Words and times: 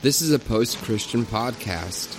This 0.00 0.22
is 0.22 0.30
a 0.30 0.38
post 0.38 0.78
Christian 0.84 1.26
podcast. 1.26 2.14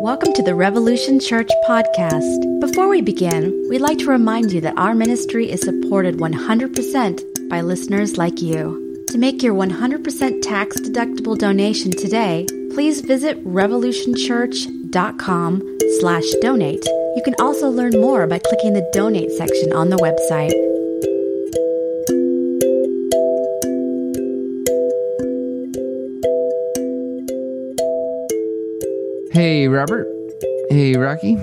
Welcome 0.00 0.32
to 0.32 0.42
the 0.42 0.54
Revolution 0.54 1.20
Church 1.20 1.50
podcast. 1.68 2.60
Before 2.60 2.88
we 2.88 3.02
begin, 3.02 3.66
we'd 3.68 3.82
like 3.82 3.98
to 3.98 4.06
remind 4.06 4.50
you 4.50 4.62
that 4.62 4.78
our 4.78 4.94
ministry 4.94 5.50
is 5.50 5.60
supported 5.60 6.16
100% 6.16 7.48
by 7.50 7.60
listeners 7.60 8.16
like 8.16 8.40
you. 8.40 8.83
To 9.14 9.20
make 9.20 9.42
your 9.44 9.54
100% 9.54 10.42
tax 10.42 10.80
deductible 10.80 11.38
donation 11.38 11.92
today, 11.92 12.46
please 12.74 13.00
visit 13.00 13.40
revolutionchurch.com 13.44 15.78
slash 16.00 16.24
donate. 16.40 16.84
You 16.84 17.22
can 17.24 17.36
also 17.38 17.70
learn 17.70 17.92
more 17.92 18.26
by 18.26 18.40
clicking 18.40 18.72
the 18.72 18.84
donate 18.92 19.30
section 19.30 19.72
on 19.72 19.90
the 19.90 19.98
website. 19.98 20.50
Hey, 29.32 29.68
Robert. 29.68 30.08
Hey, 30.70 30.96
Rocky. 30.96 31.36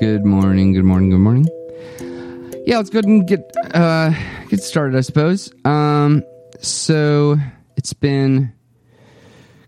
Good 0.00 0.24
morning, 0.24 0.72
good 0.72 0.86
morning, 0.86 1.10
good 1.10 1.18
morning. 1.18 1.46
Yeah, 2.64 2.78
let's 2.78 2.88
go 2.88 3.00
ahead 3.00 3.10
and 3.10 3.28
get 3.28 3.42
uh 3.74 4.14
get 4.48 4.62
started, 4.62 4.96
I 4.96 5.02
suppose. 5.02 5.52
Um 5.66 6.24
so 6.64 7.36
it's 7.76 7.92
been 7.92 8.52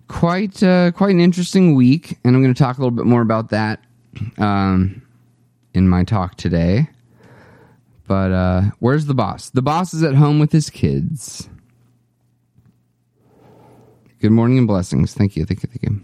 quite 0.08 0.62
uh 0.62 0.90
quite 0.92 1.10
an 1.10 1.20
interesting 1.20 1.74
week, 1.74 2.18
and 2.24 2.34
I'm 2.34 2.42
gonna 2.42 2.54
talk 2.54 2.78
a 2.78 2.80
little 2.80 2.96
bit 2.96 3.06
more 3.06 3.22
about 3.22 3.50
that 3.50 3.80
um 4.38 5.02
in 5.74 5.88
my 5.88 6.04
talk 6.04 6.36
today. 6.36 6.88
But 8.06 8.32
uh 8.32 8.62
where's 8.78 9.06
the 9.06 9.14
boss? 9.14 9.50
The 9.50 9.62
boss 9.62 9.94
is 9.94 10.02
at 10.02 10.14
home 10.14 10.38
with 10.38 10.52
his 10.52 10.70
kids. 10.70 11.48
Good 14.20 14.32
morning 14.32 14.58
and 14.58 14.66
blessings. 14.66 15.14
Thank 15.14 15.36
you, 15.36 15.44
thank 15.44 15.62
you, 15.62 15.68
thank 15.68 15.82
you. 15.82 16.02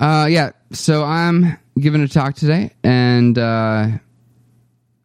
Uh, 0.00 0.26
yeah, 0.26 0.50
so 0.72 1.04
I'm 1.04 1.56
giving 1.78 2.00
a 2.02 2.08
talk 2.08 2.34
today, 2.34 2.72
and 2.82 3.36
uh, 3.38 3.88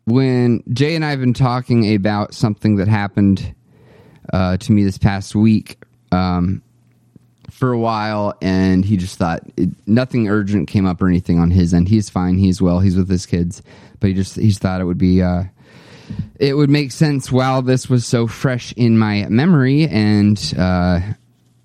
when 0.06 0.64
Jay 0.72 0.96
and 0.96 1.06
I 1.06 1.12
have 1.12 1.20
been 1.20 1.34
talking 1.34 1.94
about 1.96 2.34
something 2.34 2.78
that 2.78 2.88
happened 2.88 3.54
uh, 4.32 4.58
to 4.58 4.72
me 4.72 4.84
this 4.84 4.98
past 4.98 5.36
week 5.36 5.78
um, 6.12 6.62
for 7.50 7.72
a 7.72 7.78
while, 7.78 8.36
and 8.42 8.86
he 8.86 8.98
just 8.98 9.18
thought 9.18 9.42
it, 9.58 9.70
nothing 9.88 10.30
urgent 10.30 10.68
came 10.68 10.86
up 10.86 11.02
or 11.02 11.08
anything 11.08 11.40
on 11.40 11.52
his 11.52 11.74
end. 11.74 11.90
He's 11.90 12.10
fine, 12.10 12.38
he's 12.38 12.62
well, 12.62 12.80
he's 12.80 12.96
with 12.96 13.10
his 13.10 13.26
kids, 13.26 13.62
but 14.00 14.08
he 14.08 14.14
just 14.14 14.36
he 14.36 14.48
just 14.50 14.62
thought 14.62 14.82
it 14.82 14.86
would 14.86 14.98
be 14.98 15.22
uh, 15.22 15.44
it 16.40 16.56
would 16.56 16.70
make 16.70 16.92
sense 16.92 17.32
while 17.32 17.62
this 17.62 17.90
was 17.90 18.06
so 18.06 18.28
fresh 18.28 18.74
in 18.74 18.98
my 18.98 19.28
memory 19.30 19.88
and 19.88 20.54
uh, 20.58 21.00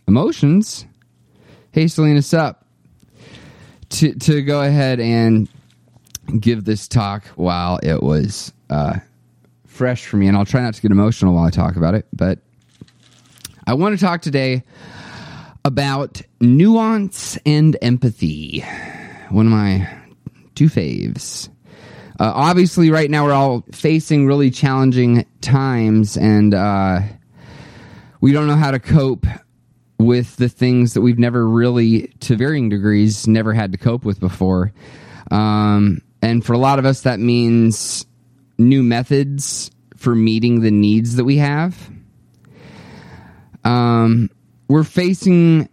emotions. 0.07 0.87
Hey, 1.73 1.89
Selena's 1.89 2.33
up 2.35 2.67
to 3.91 4.15
to 4.15 4.43
go 4.43 4.63
ahead 4.63 5.01
and 5.01 5.49
give 6.39 6.65
this 6.65 6.89
talk 6.89 7.25
while 7.29 7.79
it 7.83 8.03
was 8.03 8.53
uh, 8.71 8.99
fresh 9.67 10.05
for 10.07 10.17
me, 10.17 10.29
and 10.29 10.37
I'll 10.37 10.45
try 10.45 10.61
not 10.61 10.75
to 10.75 10.83
get 10.83 10.91
emotional 10.91 11.35
while 11.35 11.45
I 11.45 11.51
talk 11.51 11.77
about 11.77 11.95
it. 11.95 12.07
But 12.13 12.41
I 13.69 13.75
want 13.75 13.99
to 13.99 14.03
talk 14.03 14.23
today 14.23 14.63
about 15.63 16.23
nuance 16.41 17.37
and 17.45 17.77
empathy. 17.83 18.65
One 19.29 19.45
of 19.45 19.53
my 19.53 19.87
two 20.55 20.71
faves. 20.71 21.51
Uh, 22.19 22.33
obviously, 22.35 22.91
right 22.91 23.11
now 23.11 23.27
we're 23.27 23.35
all 23.35 23.67
facing 23.73 24.27
really 24.27 24.51
challenging 24.51 25.27
times, 25.43 26.17
and 26.17 26.55
uh, 26.55 27.01
we 28.23 28.33
don't 28.33 28.47
know 28.47 28.57
how 28.57 28.71
to 28.71 28.79
cope 28.79 29.27
with 29.99 30.37
the 30.37 30.49
things 30.49 30.95
that 30.95 31.03
we've 31.03 31.19
never 31.19 31.47
really, 31.47 32.07
to 32.21 32.37
varying 32.37 32.71
degrees, 32.71 33.29
never 33.29 33.53
had 33.53 33.73
to 33.73 33.79
cope 33.79 34.03
with 34.03 34.19
before. 34.19 34.73
Um, 35.31 36.01
and 36.23 36.43
for 36.43 36.55
a 36.55 36.59
lot 36.59 36.79
of 36.79 36.87
us, 36.87 37.03
that 37.03 37.21
means 37.21 38.07
new 38.57 38.83
methods 38.83 39.71
for 39.95 40.15
meeting 40.15 40.63
the 40.63 40.71
needs 40.71 41.17
that 41.17 41.25
we 41.27 41.37
have. 41.37 41.91
Um, 43.65 44.31
we're 44.69 44.85
facing. 44.85 45.69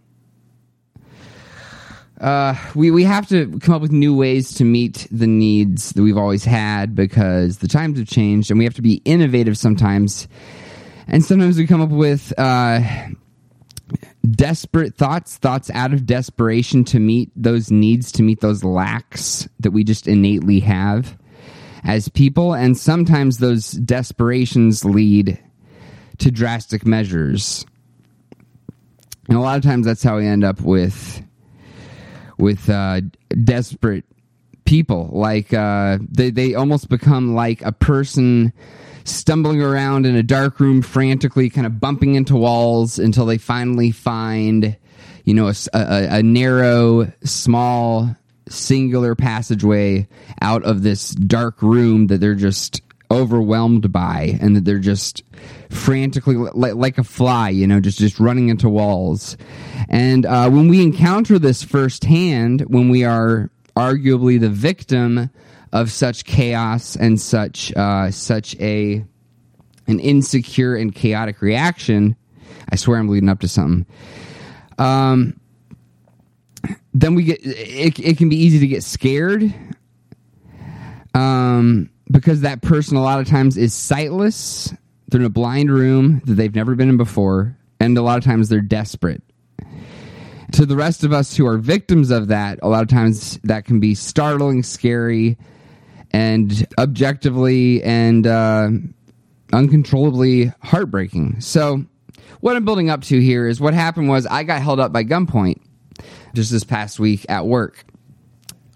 Uh, 2.20 2.54
we, 2.74 2.90
we 2.90 3.04
have 3.04 3.28
to 3.28 3.58
come 3.58 3.74
up 3.74 3.82
with 3.82 3.92
new 3.92 4.16
ways 4.16 4.54
to 4.54 4.64
meet 4.64 5.06
the 5.10 5.26
needs 5.26 5.92
that 5.92 6.02
we've 6.02 6.16
always 6.16 6.44
had 6.44 6.94
because 6.94 7.58
the 7.58 7.68
times 7.68 7.98
have 7.98 8.08
changed 8.08 8.50
and 8.50 8.58
we 8.58 8.64
have 8.64 8.74
to 8.74 8.82
be 8.82 9.02
innovative 9.04 9.58
sometimes. 9.58 10.26
And 11.06 11.22
sometimes 11.22 11.58
we 11.58 11.66
come 11.66 11.82
up 11.82 11.90
with 11.90 12.32
uh, 12.38 12.80
desperate 14.30 14.94
thoughts, 14.96 15.36
thoughts 15.36 15.70
out 15.70 15.92
of 15.92 16.06
desperation 16.06 16.84
to 16.84 16.98
meet 16.98 17.30
those 17.36 17.70
needs, 17.70 18.10
to 18.12 18.22
meet 18.22 18.40
those 18.40 18.64
lacks 18.64 19.48
that 19.60 19.70
we 19.70 19.84
just 19.84 20.08
innately 20.08 20.60
have 20.60 21.18
as 21.84 22.08
people. 22.08 22.54
And 22.54 22.76
sometimes 22.76 23.38
those 23.38 23.70
desperations 23.72 24.84
lead 24.84 25.38
to 26.18 26.30
drastic 26.30 26.86
measures. 26.86 27.64
And 29.28 29.36
a 29.36 29.40
lot 29.40 29.56
of 29.56 29.62
times 29.62 29.86
that's 29.86 30.02
how 30.02 30.16
we 30.16 30.26
end 30.26 30.44
up 30.44 30.60
with 30.60 31.22
with 32.38 32.68
uh, 32.68 33.00
desperate 33.44 34.04
people. 34.64 35.10
Like 35.12 35.52
uh, 35.52 35.98
they 36.08 36.30
they 36.30 36.54
almost 36.54 36.88
become 36.88 37.34
like 37.34 37.62
a 37.62 37.72
person 37.72 38.52
stumbling 39.04 39.62
around 39.62 40.04
in 40.04 40.16
a 40.16 40.22
dark 40.22 40.60
room 40.60 40.82
frantically 40.82 41.48
kind 41.48 41.66
of 41.66 41.80
bumping 41.80 42.16
into 42.16 42.36
walls 42.36 42.98
until 42.98 43.24
they 43.24 43.38
finally 43.38 43.92
find 43.92 44.76
you 45.24 45.32
know 45.32 45.46
a, 45.46 45.54
a, 45.72 46.18
a, 46.18 46.22
narrow 46.24 47.12
small 47.22 48.16
singular 48.48 49.14
passageway 49.14 50.06
out 50.42 50.64
of 50.64 50.82
this 50.82 51.10
dark 51.10 51.62
room 51.62 52.08
that 52.08 52.18
they're 52.18 52.34
just 52.34 52.80
overwhelmed 53.10 53.92
by 53.92 54.36
and 54.40 54.56
that 54.56 54.64
they're 54.64 54.78
just 54.78 55.22
frantically 55.70 56.36
like, 56.36 56.74
like 56.74 56.98
a 56.98 57.04
fly 57.04 57.48
you 57.48 57.66
know 57.66 57.80
just 57.80 57.98
just 57.98 58.20
running 58.20 58.48
into 58.48 58.68
walls 58.68 59.36
and 59.88 60.24
uh, 60.26 60.48
when 60.48 60.68
we 60.68 60.82
encounter 60.82 61.38
this 61.38 61.62
firsthand 61.62 62.60
when 62.62 62.88
we 62.88 63.04
are 63.04 63.50
arguably 63.76 64.40
the 64.40 64.48
victim 64.48 65.30
of 65.72 65.92
such 65.92 66.24
chaos 66.24 66.96
and 66.96 67.20
such 67.20 67.74
uh, 67.76 68.10
such 68.10 68.56
a 68.60 69.04
an 69.86 70.00
insecure 70.00 70.74
and 70.74 70.94
chaotic 70.94 71.40
reaction. 71.40 72.16
I 72.70 72.76
swear 72.76 72.98
I'm 72.98 73.08
leading 73.08 73.28
up 73.28 73.40
to 73.40 73.48
something. 73.48 73.86
Um, 74.78 75.38
then 76.92 77.14
we 77.14 77.24
get 77.24 77.40
it. 77.44 77.98
It 77.98 78.18
can 78.18 78.28
be 78.28 78.36
easy 78.36 78.58
to 78.60 78.66
get 78.66 78.82
scared. 78.82 79.54
Um, 81.14 81.90
because 82.10 82.42
that 82.42 82.62
person 82.62 82.96
a 82.96 83.02
lot 83.02 83.20
of 83.20 83.26
times 83.26 83.56
is 83.56 83.72
sightless. 83.74 84.72
They're 85.08 85.20
in 85.20 85.26
a 85.26 85.30
blind 85.30 85.70
room 85.70 86.20
that 86.24 86.34
they've 86.34 86.54
never 86.54 86.74
been 86.74 86.88
in 86.88 86.96
before, 86.96 87.56
and 87.78 87.96
a 87.96 88.02
lot 88.02 88.18
of 88.18 88.24
times 88.24 88.48
they're 88.48 88.60
desperate 88.60 89.22
to 90.52 90.66
the 90.66 90.76
rest 90.76 91.04
of 91.04 91.12
us 91.12 91.36
who 91.36 91.46
are 91.46 91.58
victims 91.58 92.10
of 92.10 92.28
that, 92.28 92.58
a 92.62 92.68
lot 92.68 92.82
of 92.82 92.88
times 92.88 93.38
that 93.44 93.64
can 93.64 93.80
be 93.80 93.94
startling, 93.94 94.62
scary, 94.62 95.36
and 96.12 96.66
objectively 96.78 97.82
and 97.82 98.26
uh, 98.26 98.70
uncontrollably 99.52 100.52
heartbreaking. 100.62 101.40
So, 101.40 101.84
what 102.40 102.56
I'm 102.56 102.64
building 102.64 102.90
up 102.90 103.02
to 103.04 103.20
here 103.20 103.48
is 103.48 103.60
what 103.60 103.74
happened 103.74 104.08
was 104.08 104.26
I 104.26 104.44
got 104.44 104.62
held 104.62 104.78
up 104.78 104.92
by 104.92 105.04
gunpoint 105.04 105.60
just 106.34 106.50
this 106.50 106.64
past 106.64 107.00
week 107.00 107.26
at 107.28 107.46
work. 107.46 107.84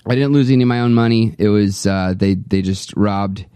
I 0.06 0.14
didn't 0.14 0.32
lose 0.32 0.50
any 0.50 0.62
of 0.62 0.68
my 0.68 0.80
own 0.80 0.94
money. 0.94 1.34
It 1.38 1.48
was 1.48 1.86
uh, 1.86 2.14
they 2.16 2.34
they 2.34 2.62
just 2.62 2.94
robbed 2.96 3.46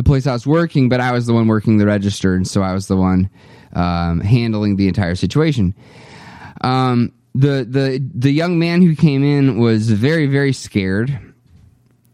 the 0.00 0.08
place 0.08 0.26
I 0.26 0.32
was 0.32 0.46
working, 0.46 0.88
but 0.88 0.98
I 0.98 1.12
was 1.12 1.26
the 1.26 1.34
one 1.34 1.46
working 1.46 1.76
the 1.76 1.84
register, 1.84 2.34
and 2.34 2.48
so 2.48 2.62
I 2.62 2.72
was 2.72 2.86
the 2.86 2.96
one 2.96 3.28
um, 3.74 4.20
handling 4.20 4.76
the 4.76 4.88
entire 4.88 5.14
situation. 5.14 5.74
Um, 6.62 7.12
the 7.34 7.66
the 7.68 8.02
the 8.14 8.30
young 8.30 8.58
man 8.58 8.80
who 8.80 8.96
came 8.96 9.22
in 9.22 9.58
was 9.58 9.90
very 9.90 10.26
very 10.26 10.54
scared. 10.54 11.18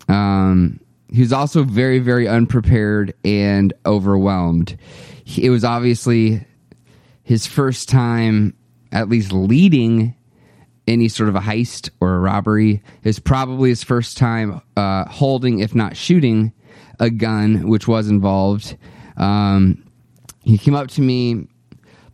Um, 0.08 0.80
he 1.12 1.20
was 1.20 1.32
also 1.32 1.62
very 1.62 2.00
very 2.00 2.26
unprepared 2.26 3.14
and 3.24 3.72
overwhelmed. 3.86 4.76
He, 5.22 5.46
it 5.46 5.50
was 5.50 5.62
obviously 5.62 6.44
his 7.22 7.46
first 7.46 7.88
time, 7.88 8.52
at 8.90 9.08
least 9.08 9.32
leading 9.32 10.16
any 10.88 11.08
sort 11.08 11.28
of 11.28 11.36
a 11.36 11.40
heist 11.40 11.90
or 12.00 12.16
a 12.16 12.18
robbery. 12.18 12.82
It's 13.04 13.20
probably 13.20 13.68
his 13.68 13.84
first 13.84 14.18
time 14.18 14.60
uh, 14.76 15.04
holding, 15.04 15.60
if 15.60 15.72
not 15.72 15.96
shooting, 15.96 16.52
a 16.98 17.10
gun, 17.10 17.68
which 17.68 17.86
was 17.86 18.08
involved. 18.08 18.76
Um, 19.16 19.84
he 20.42 20.58
came 20.58 20.74
up 20.74 20.88
to 20.88 21.00
me 21.00 21.48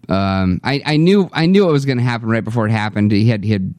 um, 0.09 0.61
I, 0.65 0.83
I 0.85 0.97
knew 0.97 1.31
I 1.33 1.47
knew 1.47 1.65
what 1.65 1.73
was 1.73 1.87
going 1.87 1.99
to 1.99 2.05
happen 2.05 2.29
right 2.29 2.45
before 2.45 2.67
it 2.67 2.73
happened. 2.73 3.13
He 3.13 3.29
had 3.29 3.45
he 3.45 3.53
had 3.53 3.75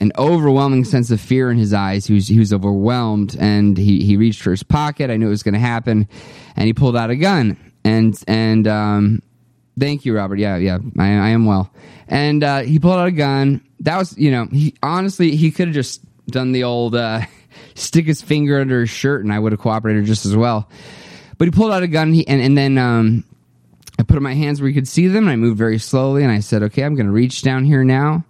an 0.00 0.12
overwhelming 0.18 0.84
sense 0.84 1.10
of 1.10 1.20
fear 1.20 1.50
in 1.50 1.58
his 1.58 1.72
eyes. 1.72 2.06
He 2.06 2.14
was 2.14 2.28
he 2.28 2.38
was 2.38 2.52
overwhelmed, 2.52 3.36
and 3.38 3.76
he 3.76 4.04
he 4.04 4.16
reached 4.16 4.42
for 4.42 4.50
his 4.50 4.62
pocket. 4.62 5.10
I 5.10 5.16
knew 5.16 5.26
it 5.26 5.30
was 5.30 5.42
going 5.42 5.54
to 5.54 5.60
happen, 5.60 6.08
and 6.56 6.66
he 6.66 6.72
pulled 6.72 6.96
out 6.96 7.10
a 7.10 7.16
gun. 7.16 7.56
And 7.84 8.16
and 8.28 8.68
um, 8.68 9.22
thank 9.78 10.04
you, 10.04 10.14
Robert. 10.14 10.38
Yeah, 10.38 10.56
yeah, 10.56 10.78
I, 10.98 11.06
I 11.06 11.28
am 11.30 11.46
well. 11.46 11.72
And 12.08 12.44
uh, 12.44 12.60
he 12.60 12.78
pulled 12.78 12.98
out 12.98 13.08
a 13.08 13.12
gun. 13.12 13.64
That 13.80 13.96
was 13.96 14.16
you 14.18 14.30
know 14.30 14.46
he 14.52 14.74
honestly 14.82 15.34
he 15.34 15.50
could 15.50 15.68
have 15.68 15.74
just 15.74 16.02
done 16.26 16.52
the 16.52 16.64
old 16.64 16.94
uh, 16.94 17.22
stick 17.74 18.06
his 18.06 18.22
finger 18.22 18.60
under 18.60 18.80
his 18.80 18.90
shirt, 18.90 19.24
and 19.24 19.32
I 19.32 19.38
would 19.38 19.52
have 19.52 19.60
cooperated 19.60 20.04
just 20.04 20.26
as 20.26 20.36
well. 20.36 20.68
But 21.38 21.46
he 21.46 21.50
pulled 21.50 21.72
out 21.72 21.82
a 21.82 21.88
gun, 21.88 22.14
and 22.26 22.40
and, 22.40 22.56
then 22.56 22.78
um, 22.78 23.24
I 23.98 24.02
put 24.02 24.20
my 24.22 24.34
hands 24.34 24.60
where 24.60 24.68
he 24.68 24.74
could 24.74 24.88
see 24.88 25.08
them, 25.08 25.24
and 25.24 25.32
I 25.32 25.36
moved 25.36 25.58
very 25.58 25.78
slowly, 25.78 26.22
and 26.22 26.32
I 26.32 26.40
said, 26.40 26.62
"Okay, 26.64 26.82
I'm 26.84 26.94
going 26.94 27.06
to 27.06 27.12
reach 27.12 27.42
down 27.42 27.64
here 27.64 27.84
now." 27.84 28.24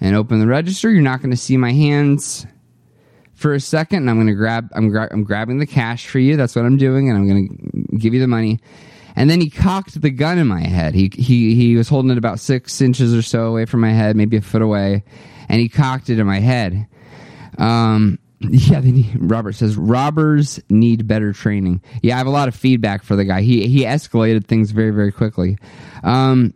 and 0.00 0.16
open 0.16 0.40
the 0.40 0.46
register. 0.46 0.90
You're 0.90 1.02
not 1.02 1.20
going 1.20 1.30
to 1.30 1.36
see 1.36 1.56
my 1.56 1.72
hands 1.72 2.46
for 3.34 3.54
a 3.54 3.60
second, 3.60 3.98
and 3.98 4.10
I'm 4.10 4.16
going 4.16 4.28
to 4.28 4.34
grab. 4.34 4.70
I'm, 4.74 4.88
gra- 4.88 5.08
I'm 5.10 5.24
grabbing 5.24 5.58
the 5.58 5.66
cash 5.66 6.06
for 6.06 6.18
you. 6.18 6.36
That's 6.36 6.56
what 6.56 6.64
I'm 6.64 6.76
doing, 6.76 7.08
and 7.08 7.18
I'm 7.18 7.28
going 7.28 7.90
to 7.90 7.96
give 7.98 8.14
you 8.14 8.20
the 8.20 8.26
money. 8.26 8.60
And 9.16 9.28
then 9.28 9.40
he 9.40 9.50
cocked 9.50 10.00
the 10.00 10.10
gun 10.10 10.38
in 10.38 10.46
my 10.46 10.62
head. 10.62 10.94
He 10.94 11.10
he 11.12 11.54
he 11.54 11.76
was 11.76 11.88
holding 11.88 12.10
it 12.10 12.18
about 12.18 12.40
six 12.40 12.80
inches 12.80 13.14
or 13.14 13.22
so 13.22 13.46
away 13.46 13.66
from 13.66 13.80
my 13.80 13.92
head, 13.92 14.16
maybe 14.16 14.36
a 14.36 14.40
foot 14.40 14.62
away, 14.62 15.02
and 15.48 15.60
he 15.60 15.68
cocked 15.68 16.08
it 16.10 16.18
in 16.18 16.26
my 16.26 16.38
head. 16.38 16.86
Um, 17.58 18.18
yeah, 18.48 18.80
then 18.80 18.94
he, 18.94 19.18
Robert 19.18 19.54
says 19.54 19.76
robbers 19.76 20.60
need 20.70 21.06
better 21.06 21.32
training. 21.34 21.82
Yeah, 22.02 22.14
I 22.14 22.18
have 22.18 22.26
a 22.26 22.30
lot 22.30 22.48
of 22.48 22.54
feedback 22.54 23.02
for 23.02 23.14
the 23.14 23.24
guy. 23.24 23.42
He 23.42 23.68
he 23.68 23.84
escalated 23.84 24.46
things 24.46 24.70
very 24.70 24.92
very 24.92 25.12
quickly. 25.12 25.58
Um, 26.02 26.54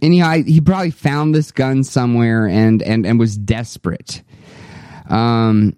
anyhow, 0.00 0.28
I, 0.28 0.42
he 0.42 0.62
probably 0.62 0.92
found 0.92 1.34
this 1.34 1.52
gun 1.52 1.84
somewhere 1.84 2.46
and 2.46 2.82
and 2.82 3.04
and 3.04 3.18
was 3.18 3.36
desperate. 3.36 4.22
Um, 5.10 5.76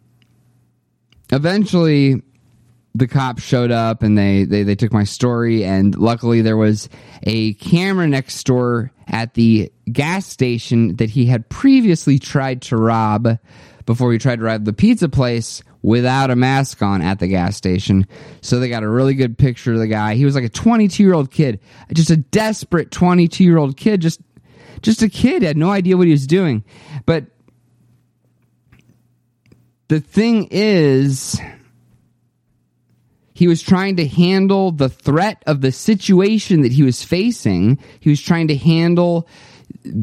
eventually, 1.32 2.22
the 2.94 3.08
cops 3.08 3.42
showed 3.42 3.72
up 3.72 4.04
and 4.04 4.16
they, 4.16 4.44
they 4.44 4.62
they 4.62 4.76
took 4.76 4.92
my 4.92 5.04
story. 5.04 5.64
And 5.64 5.96
luckily, 5.98 6.40
there 6.40 6.56
was 6.56 6.88
a 7.24 7.54
camera 7.54 8.06
next 8.06 8.44
door 8.44 8.92
at 9.08 9.34
the 9.34 9.72
gas 9.90 10.24
station 10.24 10.96
that 10.96 11.10
he 11.10 11.26
had 11.26 11.48
previously 11.48 12.20
tried 12.20 12.62
to 12.62 12.76
rob 12.76 13.38
before 13.92 14.10
he 14.10 14.18
tried 14.18 14.38
to 14.38 14.44
rob 14.46 14.64
the 14.64 14.72
pizza 14.72 15.06
place 15.06 15.62
without 15.82 16.30
a 16.30 16.36
mask 16.36 16.80
on 16.80 17.02
at 17.02 17.18
the 17.18 17.28
gas 17.28 17.56
station. 17.56 18.06
So 18.40 18.58
they 18.58 18.70
got 18.70 18.82
a 18.82 18.88
really 18.88 19.12
good 19.12 19.36
picture 19.36 19.74
of 19.74 19.80
the 19.80 19.86
guy. 19.86 20.14
He 20.14 20.24
was 20.24 20.34
like 20.34 20.44
a 20.44 20.48
22 20.48 21.02
year 21.02 21.12
old 21.12 21.30
kid, 21.30 21.60
just 21.92 22.10
a 22.10 22.16
desperate 22.16 22.90
22 22.90 23.44
year 23.44 23.58
old 23.58 23.76
kid, 23.76 24.00
just 24.00 24.22
just 24.80 25.02
a 25.02 25.10
kid 25.10 25.42
had 25.42 25.58
no 25.58 25.70
idea 25.70 25.98
what 25.98 26.06
he 26.06 26.12
was 26.12 26.26
doing. 26.26 26.64
But 27.04 27.26
the 29.88 30.00
thing 30.00 30.48
is 30.50 31.38
he 33.34 33.46
was 33.46 33.60
trying 33.60 33.96
to 33.96 34.08
handle 34.08 34.72
the 34.72 34.88
threat 34.88 35.42
of 35.46 35.60
the 35.60 35.70
situation 35.70 36.62
that 36.62 36.72
he 36.72 36.82
was 36.82 37.04
facing. 37.04 37.78
He 38.00 38.08
was 38.08 38.22
trying 38.22 38.48
to 38.48 38.56
handle 38.56 39.28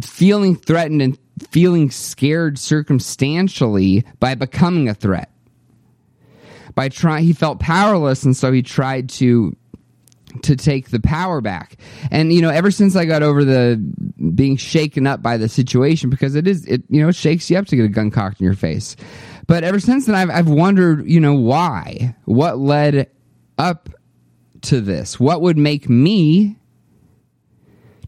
feeling 0.04 0.56
threatened 0.56 1.02
and 1.02 1.18
feeling 1.40 1.92
scared 1.92 2.60
circumstantially 2.60 4.06
by 4.20 4.36
becoming 4.36 4.90
a 4.90 4.94
threat. 4.94 5.32
By 6.76 6.90
trying 6.90 7.24
he 7.26 7.34
felt 7.34 7.60
powerless 7.60 8.24
and 8.24 8.36
so 8.36 8.52
he 8.52 8.62
tried 8.62 9.10
to 9.10 9.56
to 10.44 10.56
take 10.56 10.90
the 10.90 11.00
power 11.00 11.42
back. 11.42 11.78
And 12.12 12.32
you 12.32 12.42
know 12.42 12.50
ever 12.50 12.72
since 12.72 12.96
i 12.96 13.06
got 13.06 13.24
over 13.24 13.44
the 13.44 13.78
being 14.36 14.58
shaken 14.58 15.08
up 15.08 15.22
by 15.22 15.38
the 15.38 15.50
situation 15.50 16.10
because 16.10 16.36
it 16.36 16.48
is 16.48 16.66
it 16.66 16.84
you 16.90 17.02
know 17.02 17.12
shakes 17.12 17.50
you 17.50 17.58
up 17.58 17.66
to 17.68 17.76
get 17.76 17.86
a 17.86 17.90
gun 17.90 18.12
cocked 18.12 18.40
in 18.40 18.46
your 18.46 18.56
face. 18.56 18.96
But 19.48 19.64
ever 19.64 19.80
since 19.80 20.06
then 20.06 20.16
i've, 20.16 20.30
I've 20.30 20.50
wondered 20.50 21.10
you 21.10 21.20
know 21.20 21.34
why? 21.34 22.16
What 22.26 22.60
led 22.60 23.10
up 23.58 23.90
to 24.62 24.82
this? 24.82 25.20
What 25.20 25.42
would 25.42 25.58
make 25.58 25.90
me 25.90 26.58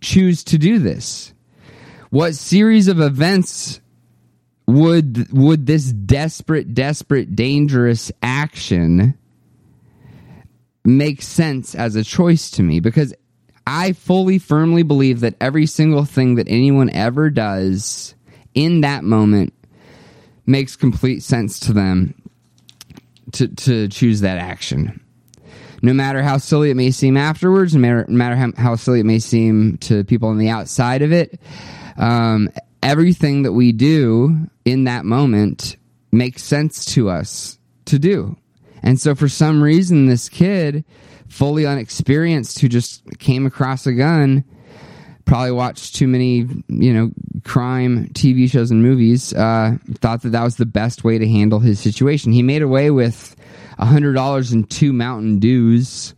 choose 0.02 0.44
to 0.46 0.58
do 0.58 0.80
this 0.80 1.34
what 2.12 2.36
series 2.36 2.88
of 2.88 3.00
events 3.00 3.82
would 4.68 5.32
would 5.34 5.66
this 5.66 5.92
desperate 5.92 6.74
desperate 6.74 7.36
dangerous 7.36 8.12
action 8.22 9.18
make 10.86 11.22
sense 11.22 11.74
as 11.74 11.96
a 11.96 12.04
choice 12.04 12.52
to 12.52 12.64
me 12.64 12.80
because 12.80 13.14
I 13.66 13.94
fully 13.94 14.40
firmly 14.40 14.84
believe 14.84 15.22
that 15.22 15.36
every 15.40 15.66
single 15.66 16.06
thing 16.06 16.36
that 16.36 16.48
anyone 16.50 16.90
ever 16.90 17.30
does 17.30 18.16
in 18.54 18.82
that 18.82 19.04
moment 19.04 19.54
makes 20.46 20.76
complete 20.76 21.24
sense 21.24 21.60
to 21.62 21.74
them 21.74 22.16
to 23.34 23.48
to 23.48 23.88
choose 23.88 24.22
that 24.22 24.38
action. 24.38 25.01
No 25.82 25.94
matter 25.94 26.22
how 26.22 26.38
silly 26.38 26.70
it 26.70 26.76
may 26.76 26.92
seem 26.92 27.18
afterwards, 27.18 27.74
no 27.74 27.82
matter, 27.82 28.06
no 28.08 28.18
matter 28.18 28.36
how, 28.36 28.52
how 28.56 28.76
silly 28.76 29.00
it 29.00 29.06
may 29.06 29.20
seem 29.20 29.78
to 29.80 30.04
people 30.04 30.30
on 30.30 30.38
the 30.38 30.50
outside 30.50 31.02
of 31.02 31.12
it, 31.12 31.40
um, 31.98 32.50
everything 32.84 33.44
that 33.44 33.54
we 33.54 33.72
do 33.72 34.48
in 34.66 34.84
that 34.84 35.06
moment 35.06 35.78
makes 36.12 36.44
sense 36.44 36.86
to 36.86 37.10
us 37.10 37.58
to 37.86 37.98
do. 37.98 38.38
And 38.84 39.00
so 39.00 39.16
for 39.16 39.30
some 39.30 39.62
reason, 39.62 40.08
this 40.08 40.30
kid, 40.30 40.84
fully 41.28 41.66
unexperienced, 41.66 42.60
who 42.60 42.68
just 42.68 43.04
came 43.20 43.46
across 43.46 43.86
a 43.88 43.94
gun, 43.94 44.44
probably 45.26 45.52
watched 45.52 45.96
too 45.96 46.08
many, 46.08 46.48
you 46.68 46.94
know, 46.94 47.12
crime 47.44 48.08
TV 48.10 48.50
shows 48.50 48.72
and 48.72 48.84
movies, 48.84 49.34
uh, 49.34 49.78
thought 49.96 50.24
that 50.24 50.30
that 50.30 50.44
was 50.44 50.58
the 50.58 50.66
best 50.66 51.04
way 51.04 51.18
to 51.18 51.28
handle 51.28 51.60
his 51.60 51.80
situation. 51.80 52.32
He 52.32 52.44
made 52.44 52.62
away 52.62 52.92
with 52.92 53.36
$100 53.82 54.54
in 54.54 54.64
two 54.66 54.94
Mountain 54.94 55.40
Dews. 55.40 56.14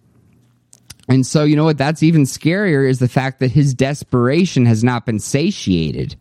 And 1.10 1.26
so, 1.26 1.44
you 1.44 1.56
know 1.56 1.66
what? 1.66 1.78
That's 1.78 2.04
even 2.04 2.24
scarier 2.24 2.88
is 2.90 3.00
the 3.00 3.10
fact 3.10 3.40
that 3.40 3.52
his 3.52 3.74
desperation 3.74 4.66
has 4.66 4.84
not 4.84 5.06
been 5.06 5.20
satiated 5.20 6.16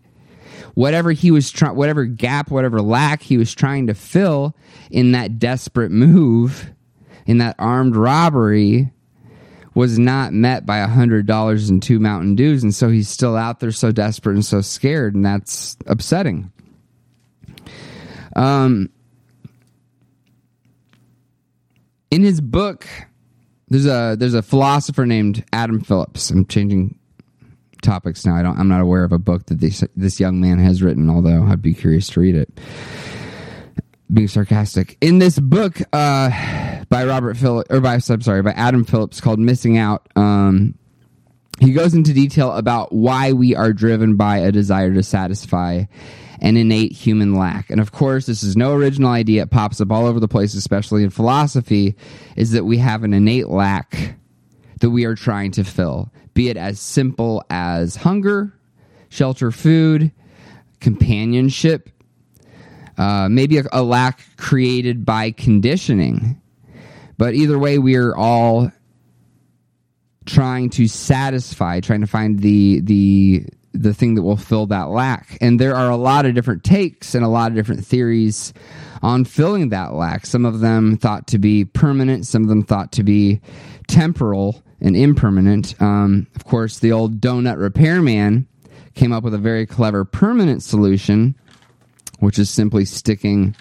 whatever 0.75 1.13
he 1.13 1.31
was 1.31 1.51
trying, 1.51 1.77
whatever 1.77 2.05
gap, 2.05 2.51
whatever 2.51 2.81
lack 2.81 3.23
he 3.23 3.37
was 3.37 3.55
trying 3.55 3.87
to 3.87 3.95
fill 3.95 4.57
in 4.91 5.13
that 5.13 5.39
desperate 5.39 5.91
move, 5.91 6.71
in 7.27 7.39
that 7.39 7.57
armed 7.59 7.97
robbery, 7.97 8.91
was 9.75 9.99
not 9.99 10.33
met 10.33 10.67
by 10.67 10.79
a 10.79 10.87
hundred 10.87 11.27
dollars 11.27 11.71
and 11.71 11.83
two 11.83 11.99
Mountain 11.99 12.37
Dews, 12.37 12.63
and 12.63 12.75
so 12.75 12.89
he's 12.89 13.09
still 13.09 13.37
out 13.37 13.61
there 13.61 13.73
so 13.73 13.91
desperate 13.91 14.35
and 14.35 14.45
so 14.45 14.61
scared, 14.61 15.15
and 15.15 15.25
that's 15.25 15.77
upsetting. 15.87 16.53
Um, 18.37 18.91
in 22.13 22.23
his 22.23 22.43
book, 22.43 22.87
there's 23.69 23.87
a 23.87 24.17
there's 24.19 24.35
a 24.35 24.43
philosopher 24.43 25.07
named 25.07 25.45
Adam 25.53 25.81
Phillips. 25.81 26.31
I'm 26.31 26.45
changing 26.45 26.99
topics 27.81 28.27
now. 28.27 28.37
I 28.37 28.43
don't. 28.43 28.59
I'm 28.59 28.69
not 28.69 28.83
aware 28.83 29.03
of 29.03 29.13
a 29.13 29.19
book 29.19 29.47
that 29.47 29.61
this 29.61 29.83
this 29.97 30.21
young 30.21 30.39
man 30.39 30.59
has 30.59 30.83
written. 30.83 31.09
Although 31.09 31.45
I'd 31.45 31.63
be 31.63 31.73
curious 31.73 32.09
to 32.09 32.21
read 32.21 32.37
it. 32.37 32.61
Being 34.13 34.29
sarcastic 34.29 34.99
in 35.01 35.21
this 35.21 35.39
book 35.39 35.81
uh, 35.95 36.85
by 36.91 37.07
Robert 37.07 37.35
Phillips 37.35 37.71
or 37.71 37.81
by 37.81 37.95
I'm 37.95 38.21
sorry 38.21 38.43
by 38.43 38.51
Adam 38.51 38.85
Phillips 38.85 39.23
called 39.23 39.39
"Missing 39.39 39.79
Out." 39.79 40.07
Um, 40.15 40.75
he 41.61 41.73
goes 41.73 41.95
into 41.95 42.13
detail 42.13 42.53
about 42.53 42.93
why 42.93 43.33
we 43.33 43.55
are 43.57 43.73
driven 43.73 44.17
by 44.17 44.39
a 44.39 44.53
desire 44.53 44.93
to 44.93 45.03
satisfy 45.03 45.85
an 46.43 46.57
innate 46.57 46.93
human 46.93 47.35
lack. 47.35 47.71
And 47.71 47.81
of 47.81 47.93
course, 47.93 48.27
this 48.27 48.43
is 48.43 48.57
no 48.57 48.75
original 48.75 49.11
idea. 49.11 49.45
It 49.45 49.51
pops 49.51 49.81
up 49.81 49.93
all 49.93 50.07
over 50.07 50.21
the 50.21 50.29
place, 50.29 50.55
especially 50.55 51.05
in 51.05 51.11
philosophy, 51.11 51.95
is 52.37 52.51
that 52.51 52.65
we 52.65 52.79
have 52.79 53.05
an 53.05 53.15
innate 53.15 53.49
lack 53.49 54.17
that 54.81 54.91
we 54.91 55.05
are 55.05 55.15
trying 55.15 55.53
to 55.53 55.65
fill 55.65 56.13
be 56.35 56.49
it 56.49 56.57
as 56.57 56.81
simple 56.81 57.45
as 57.51 57.95
hunger, 57.95 58.55
shelter, 59.11 59.51
food, 59.51 60.11
companionship, 60.81 61.91
uh, 62.97 63.29
maybe 63.29 63.59
a, 63.59 63.65
a 63.71 63.83
lack 63.83 64.21
created 64.39 65.05
by 65.05 65.31
conditioning. 65.31 66.41
But 67.19 67.35
either 67.35 67.59
way, 67.59 67.79
we 67.79 67.97
are 67.97 68.17
all 68.17 68.73
trying 70.25 70.71
to 70.71 70.89
satisfy, 70.89 71.81
trying 71.81 72.01
to 72.01 72.07
find 72.07 72.39
the 72.39 72.81
the 72.81 73.47
the 73.73 73.95
thing 73.95 74.15
that 74.15 74.23
will 74.23 74.37
fill 74.37 74.67
that 74.67 74.89
lack. 74.91 75.39
And 75.41 75.59
there 75.59 75.75
are 75.75 75.91
a 75.91 75.97
lot 75.97 76.27
of 76.27 76.35
different 76.35 76.65
takes 76.65 77.15
and 77.15 77.25
a 77.25 77.29
lot 77.29 77.51
of 77.51 77.57
different 77.57 77.85
theories 77.85 78.53
on 79.03 79.25
filling 79.25 79.71
that 79.71 79.95
lack. 79.95 80.27
Some 80.27 80.45
of 80.45 80.61
them 80.61 80.97
thought 80.97 81.27
to 81.29 81.39
be 81.39 81.65
permanent, 81.65 82.27
some 82.27 82.43
of 82.43 82.49
them 82.49 82.63
thought 82.63 82.93
to 82.93 83.03
be 83.03 83.41
temporal 83.89 84.63
and 84.81 84.97
impermanent. 84.97 85.81
Um, 85.81 86.27
of 86.35 86.45
course, 86.45 86.79
the 86.79 86.93
old 86.93 87.21
donut 87.21 87.59
repairman 87.59 88.47
came 88.95 89.13
up 89.13 89.25
with 89.25 89.35
a 89.35 89.39
very 89.39 89.67
clever 89.67 90.05
permanent 90.05 90.63
solution, 90.63 91.35
which 92.19 92.39
is 92.39 92.51
simply 92.51 92.85
sticking 92.85 93.57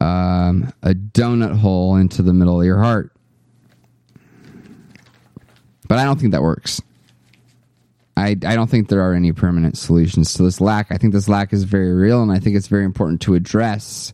um, 0.00 0.72
a 0.82 0.94
donut 0.94 1.56
hole 1.58 1.96
into 1.96 2.22
the 2.22 2.32
middle 2.32 2.60
of 2.60 2.66
your 2.66 2.82
heart. 2.82 3.12
But 5.86 5.98
I 5.98 6.04
don't 6.04 6.18
think 6.18 6.32
that 6.32 6.42
works. 6.42 6.80
I, 8.16 8.30
I 8.30 8.54
don't 8.54 8.70
think 8.70 8.88
there 8.88 9.00
are 9.00 9.14
any 9.14 9.32
permanent 9.32 9.76
solutions 9.76 10.34
to 10.34 10.42
this 10.42 10.60
lack. 10.60 10.92
I 10.92 10.98
think 10.98 11.12
this 11.12 11.28
lack 11.28 11.52
is 11.52 11.64
very 11.64 11.92
real, 11.92 12.22
and 12.22 12.30
I 12.30 12.38
think 12.38 12.56
it's 12.56 12.68
very 12.68 12.84
important 12.84 13.20
to 13.22 13.34
address 13.34 14.12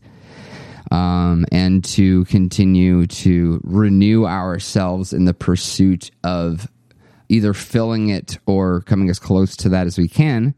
um, 0.90 1.44
and 1.52 1.84
to 1.84 2.24
continue 2.24 3.06
to 3.06 3.60
renew 3.62 4.26
ourselves 4.26 5.12
in 5.12 5.24
the 5.24 5.34
pursuit 5.34 6.10
of 6.24 6.68
either 7.28 7.54
filling 7.54 8.08
it 8.08 8.38
or 8.46 8.80
coming 8.82 9.08
as 9.08 9.18
close 9.18 9.56
to 9.56 9.68
that 9.68 9.86
as 9.86 9.98
we 9.98 10.08
can. 10.08 10.54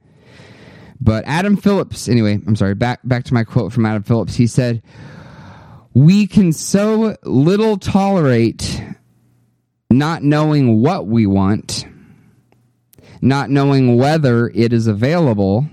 But 1.01 1.25
Adam 1.27 1.57
Phillips, 1.57 2.09
anyway, 2.09 2.41
I'm 2.47 2.55
sorry, 2.57 2.75
back 2.75 3.01
back 3.03 3.25
to 3.25 3.35
my 3.35 3.43
quote 3.45 3.73
from 3.73 3.85
Adam 3.85 4.05
Phillips. 4.05 4.37
He 4.37 4.47
said, 4.47 4.83
"We 5.95 6.29
can 6.29 6.53
so 6.53 7.17
little 7.25 7.77
tolerate 7.77 8.83
not 9.91 10.23
knowing 10.23 10.81
what 10.81 11.07
we 11.07 11.27
want, 11.27 11.85
not 13.23 13.49
knowing 13.49 13.97
whether 13.97 14.49
it 14.49 14.73
is 14.73 14.87
available, 14.87 15.67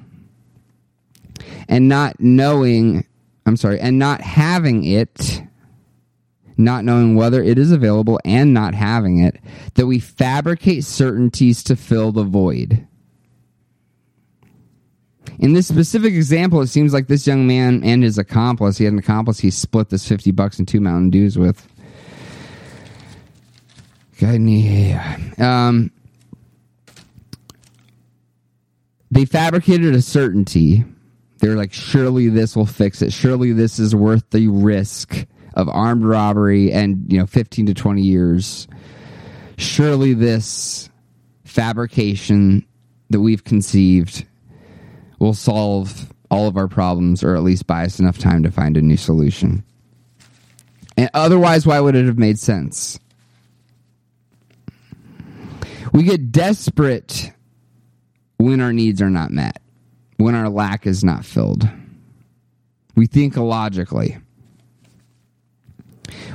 and 1.68 1.89
not 1.89 2.20
knowing, 2.20 3.06
I'm 3.46 3.58
sorry, 3.58 3.79
and 3.79 4.00
not 4.00 4.22
having 4.22 4.86
it." 4.86 5.41
not 6.60 6.84
knowing 6.84 7.15
whether 7.15 7.41
it 7.41 7.58
is 7.58 7.72
available 7.72 8.20
and 8.25 8.53
not 8.53 8.75
having 8.75 9.20
it, 9.20 9.38
that 9.75 9.88
we 9.88 9.98
fabricate 9.98 10.84
certainties 10.84 11.63
to 11.63 11.74
fill 11.74 12.12
the 12.12 12.25
void. 12.25 12.86
In 15.39 15.53
this 15.53 15.68
specific 15.68 16.13
example, 16.13 16.60
it 16.60 16.68
seems 16.68 16.91
like 16.91 17.08
this 17.08 17.25
young 17.25 17.48
man 17.48 17.82
and 17.86 18.03
his 18.03 18.18
accomplice, 18.18 18.77
he 18.77 18.84
had 18.84 18.91
an 18.91 19.00
accomplice 19.00 19.39
he 19.39 19.51
split 19.51 19.88
this 19.89 20.06
50 20.06 20.32
bucks 20.32 20.60
and 20.60 20.68
two 20.68 20.82
Mountain 20.82 21.12
Dews 21.12 21.38
with. 21.38 21.65
God, 24.20 24.41
Um, 25.38 25.91
they 29.12 29.25
fabricated 29.25 29.96
a 29.96 30.01
certainty. 30.01 30.86
They're 31.39 31.56
like, 31.56 31.74
surely 31.74 32.30
this 32.30 32.56
will 32.56 32.66
fix 32.66 33.01
it. 33.01 33.13
Surely 33.13 33.54
this 33.54 33.80
is 33.80 33.96
worth 33.96 34.30
the 34.30 34.48
risk 34.48 35.25
of 35.54 35.68
armed 35.70 36.06
robbery 36.06 36.72
and 36.72 37.12
you 37.12 37.20
know 37.20 37.25
15 37.25 37.68
to 37.68 37.74
20 37.74 38.01
years 38.01 38.68
surely 39.58 40.13
this 40.13 40.89
fabrication 41.44 42.66
that 43.10 43.20
we've 43.20 43.44
conceived 43.44 44.25
will 45.20 45.34
solve 45.34 46.13
all 46.32 46.48
of 46.48 46.56
our 46.56 46.68
problems 46.68 47.24
or 47.24 47.36
at 47.36 47.44
least 47.44 47.68
buy 47.68 47.84
us 47.84 48.00
enough 48.00 48.18
time 48.18 48.44
to 48.44 48.51
find 48.51 48.78
a 48.78 48.82
new 48.82 48.98
solution 48.98 49.63
and 50.96 51.10
otherwise 51.13 51.66
why 51.66 51.80
would 51.80 51.96
it 51.96 52.06
have 52.06 52.20
made 52.20 52.39
sense 52.39 53.00
we 55.92 56.04
get 56.04 56.32
desperate 56.32 57.34
when 58.39 58.60
our 58.60 58.74
needs 58.74 59.01
are 59.01 59.10
not 59.10 59.31
met 59.31 59.62
when 60.17 60.36
our 60.36 60.50
lack 60.50 60.88
is 60.88 61.03
not 61.03 61.24
filled 61.24 61.69
we 62.96 63.05
think 63.05 63.38
illogically 63.38 64.17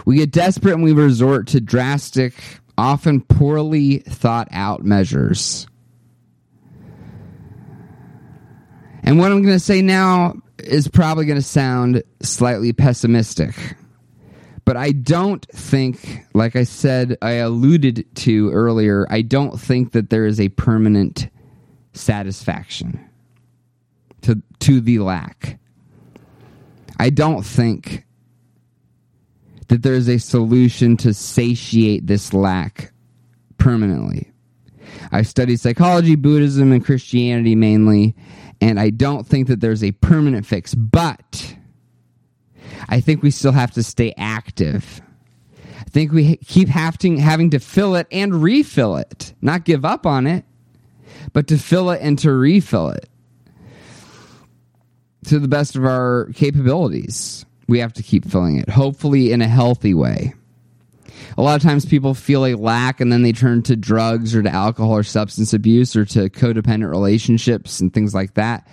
we 0.04 0.16
get 0.16 0.30
desperate 0.30 0.74
and 0.74 0.82
we 0.82 0.92
resort 0.92 1.48
to 1.48 1.60
drastic, 1.60 2.34
often 2.76 3.20
poorly 3.20 3.98
thought 3.98 4.48
out 4.50 4.84
measures. 4.84 5.66
And 9.02 9.18
what 9.18 9.30
I'm 9.30 9.42
going 9.42 9.54
to 9.54 9.60
say 9.60 9.82
now 9.82 10.34
is 10.58 10.88
probably 10.88 11.26
going 11.26 11.38
to 11.38 11.42
sound 11.42 12.02
slightly 12.22 12.72
pessimistic. 12.72 13.54
But 14.64 14.78
I 14.78 14.92
don't 14.92 15.44
think, 15.52 16.24
like 16.32 16.56
I 16.56 16.64
said, 16.64 17.18
I 17.20 17.32
alluded 17.32 18.06
to 18.16 18.50
earlier, 18.50 19.06
I 19.10 19.20
don't 19.20 19.60
think 19.60 19.92
that 19.92 20.08
there 20.08 20.24
is 20.24 20.40
a 20.40 20.48
permanent 20.48 21.28
satisfaction 21.94 23.08
to, 24.22 24.42
to 24.60 24.80
the 24.80 24.98
lack. 24.98 25.58
I 26.98 27.10
don't 27.10 27.44
think 27.44 28.04
that 29.68 29.82
there 29.82 29.94
is 29.94 30.08
a 30.08 30.18
solution 30.18 30.96
to 30.98 31.14
satiate 31.14 32.06
this 32.06 32.32
lack 32.32 32.92
permanently. 33.58 34.30
I've 35.10 35.26
studied 35.26 35.60
psychology, 35.60 36.14
Buddhism, 36.14 36.72
and 36.72 36.84
Christianity 36.84 37.54
mainly, 37.54 38.14
and 38.60 38.78
I 38.78 38.90
don't 38.90 39.26
think 39.26 39.48
that 39.48 39.60
there's 39.60 39.82
a 39.82 39.92
permanent 39.92 40.46
fix, 40.46 40.74
but 40.74 41.56
I 42.88 43.00
think 43.00 43.22
we 43.22 43.30
still 43.30 43.52
have 43.52 43.72
to 43.72 43.82
stay 43.82 44.14
active. 44.16 45.00
I 45.80 45.84
think 45.84 46.12
we 46.12 46.36
keep 46.36 46.68
having, 46.68 47.16
having 47.18 47.50
to 47.50 47.58
fill 47.58 47.94
it 47.96 48.06
and 48.10 48.42
refill 48.42 48.96
it, 48.96 49.34
not 49.40 49.64
give 49.64 49.84
up 49.84 50.06
on 50.06 50.26
it, 50.26 50.44
but 51.32 51.48
to 51.48 51.58
fill 51.58 51.90
it 51.90 52.00
and 52.02 52.18
to 52.20 52.32
refill 52.32 52.90
it 52.90 53.08
to 55.26 55.38
the 55.38 55.48
best 55.48 55.76
of 55.76 55.84
our 55.84 56.30
capabilities 56.34 57.44
we 57.66 57.78
have 57.78 57.92
to 57.94 58.02
keep 58.02 58.26
filling 58.26 58.58
it, 58.58 58.68
hopefully 58.68 59.32
in 59.32 59.40
a 59.40 59.48
healthy 59.48 59.94
way. 59.94 60.34
A 61.36 61.42
lot 61.42 61.56
of 61.56 61.62
times 61.62 61.86
people 61.86 62.14
feel 62.14 62.44
a 62.44 62.54
lack 62.54 63.00
and 63.00 63.10
then 63.10 63.22
they 63.22 63.32
turn 63.32 63.62
to 63.64 63.76
drugs 63.76 64.34
or 64.34 64.42
to 64.42 64.50
alcohol 64.50 64.92
or 64.92 65.02
substance 65.02 65.52
abuse 65.52 65.96
or 65.96 66.04
to 66.06 66.28
codependent 66.28 66.90
relationships 66.90 67.80
and 67.80 67.92
things 67.92 68.14
like 68.14 68.34
that. 68.34 68.68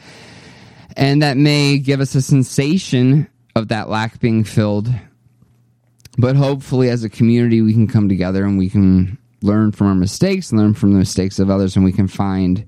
And 0.98 1.22
that 1.22 1.38
may 1.38 1.78
give 1.78 2.02
us 2.02 2.16
a 2.16 2.22
sensation 2.22 3.28
of 3.56 3.70
that 3.70 3.90
lack 3.90 4.20
being 4.20 4.44
filled. 4.44 4.90
But 6.18 6.36
hopefully, 6.36 6.90
as 6.90 7.04
a 7.04 7.10
community, 7.10 7.62
we 7.62 7.74
can 7.74 7.88
come 7.88 8.10
together 8.10 8.44
and 8.44 8.58
we 8.58 8.70
can 8.70 9.18
learn 9.42 9.72
from 9.72 9.88
our 9.88 9.96
mistakes, 9.96 10.52
learn 10.54 10.74
from 10.74 10.94
the 10.94 11.00
mistakes 11.00 11.40
of 11.40 11.50
others, 11.50 11.76
and 11.76 11.84
we 11.86 11.92
can 11.92 12.08
find 12.08 12.66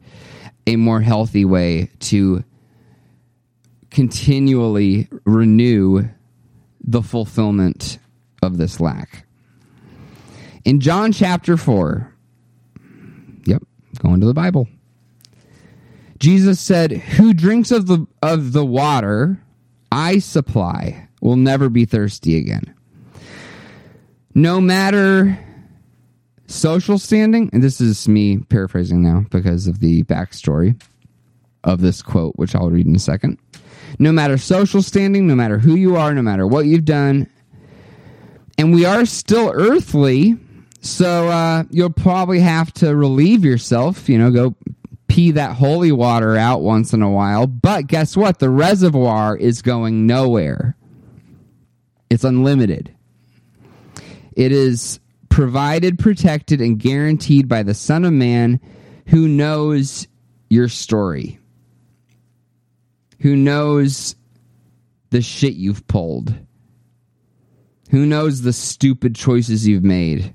a 0.66 0.76
more 0.76 1.02
healthy 1.02 1.46
way 1.46 1.90
to 2.00 2.44
continually 3.92 5.08
renew 5.26 6.08
the 6.84 7.02
fulfillment 7.02 8.00
of 8.42 8.58
this 8.58 8.80
lack. 8.80 9.26
In 10.66 10.80
John 10.80 11.12
chapter 11.12 11.58
4, 11.58 12.14
yep, 13.46 13.62
going 14.00 14.20
to 14.22 14.26
the 14.26 14.34
Bible. 14.34 14.68
Jesus 16.20 16.60
said, 16.60 16.92
"Who 16.92 17.34
drinks 17.34 17.70
of 17.72 17.88
the 17.88 18.08
of 18.22 18.54
the 18.54 18.66
water 18.66 19.40
I 19.92 20.20
supply 20.20 21.10
will 21.22 21.36
never 21.36 21.70
be 21.70 21.86
thirsty 21.86 22.38
again." 22.38 22.74
No 24.34 24.62
matter 24.62 25.38
social 26.54 26.98
standing, 26.98 27.50
and 27.54 27.64
this 27.64 27.82
is 27.82 28.08
me 28.08 28.38
paraphrasing 28.38 29.02
now 29.02 29.26
because 29.32 29.68
of 29.68 29.80
the 29.80 30.04
backstory 30.04 30.80
of 31.64 31.82
this 31.82 32.02
quote, 32.02 32.36
which 32.36 32.56
I'll 32.56 32.70
read 32.70 32.86
in 32.86 32.96
a 32.96 33.00
second 33.00 33.40
no 34.00 34.12
matter 34.12 34.38
social 34.38 34.82
standing, 34.82 35.28
no 35.28 35.36
matter 35.36 35.58
who 35.58 35.76
you 35.76 35.96
are, 35.96 36.14
no 36.14 36.22
matter 36.22 36.48
what 36.48 36.66
you've 36.66 36.86
done. 36.86 37.28
And 38.58 38.74
we 38.74 38.86
are 38.86 39.06
still 39.06 39.52
earthly, 39.54 40.38
so 40.82 41.28
uh, 41.28 41.64
you'll 41.70 41.90
probably 41.90 42.40
have 42.40 42.72
to 42.76 42.96
relieve 42.96 43.44
yourself, 43.44 44.08
you 44.08 44.18
know, 44.18 44.32
go 44.32 44.56
pee 45.08 45.32
that 45.32 45.56
holy 45.56 45.92
water 45.92 46.36
out 46.36 46.62
once 46.62 46.94
in 46.94 47.02
a 47.02 47.10
while. 47.10 47.48
But 47.48 47.88
guess 47.88 48.16
what? 48.16 48.40
The 48.40 48.50
reservoir 48.50 49.36
is 49.36 49.62
going 49.62 50.06
nowhere, 50.06 50.76
it's 52.10 52.24
unlimited. 52.24 52.94
It 54.36 54.52
is 54.52 55.00
provided, 55.34 56.00
protected, 56.00 56.62
and 56.62 56.80
guaranteed 56.80 57.48
by 57.48 57.64
the 57.64 57.74
Son 57.74 58.06
of 58.06 58.14
Man 58.14 58.60
who 59.08 59.28
knows 59.28 60.08
your 60.50 60.68
story 60.68 61.40
who 63.24 63.38
knows 63.38 64.18
the 65.12 65.22
shit 65.22 65.54
you've 65.54 65.88
pulled, 65.88 66.36
who 67.90 68.06
knows 68.06 68.42
the 68.42 68.52
stupid 68.52 69.16
choices 69.16 69.66
you've 69.66 69.84
made. 69.84 70.34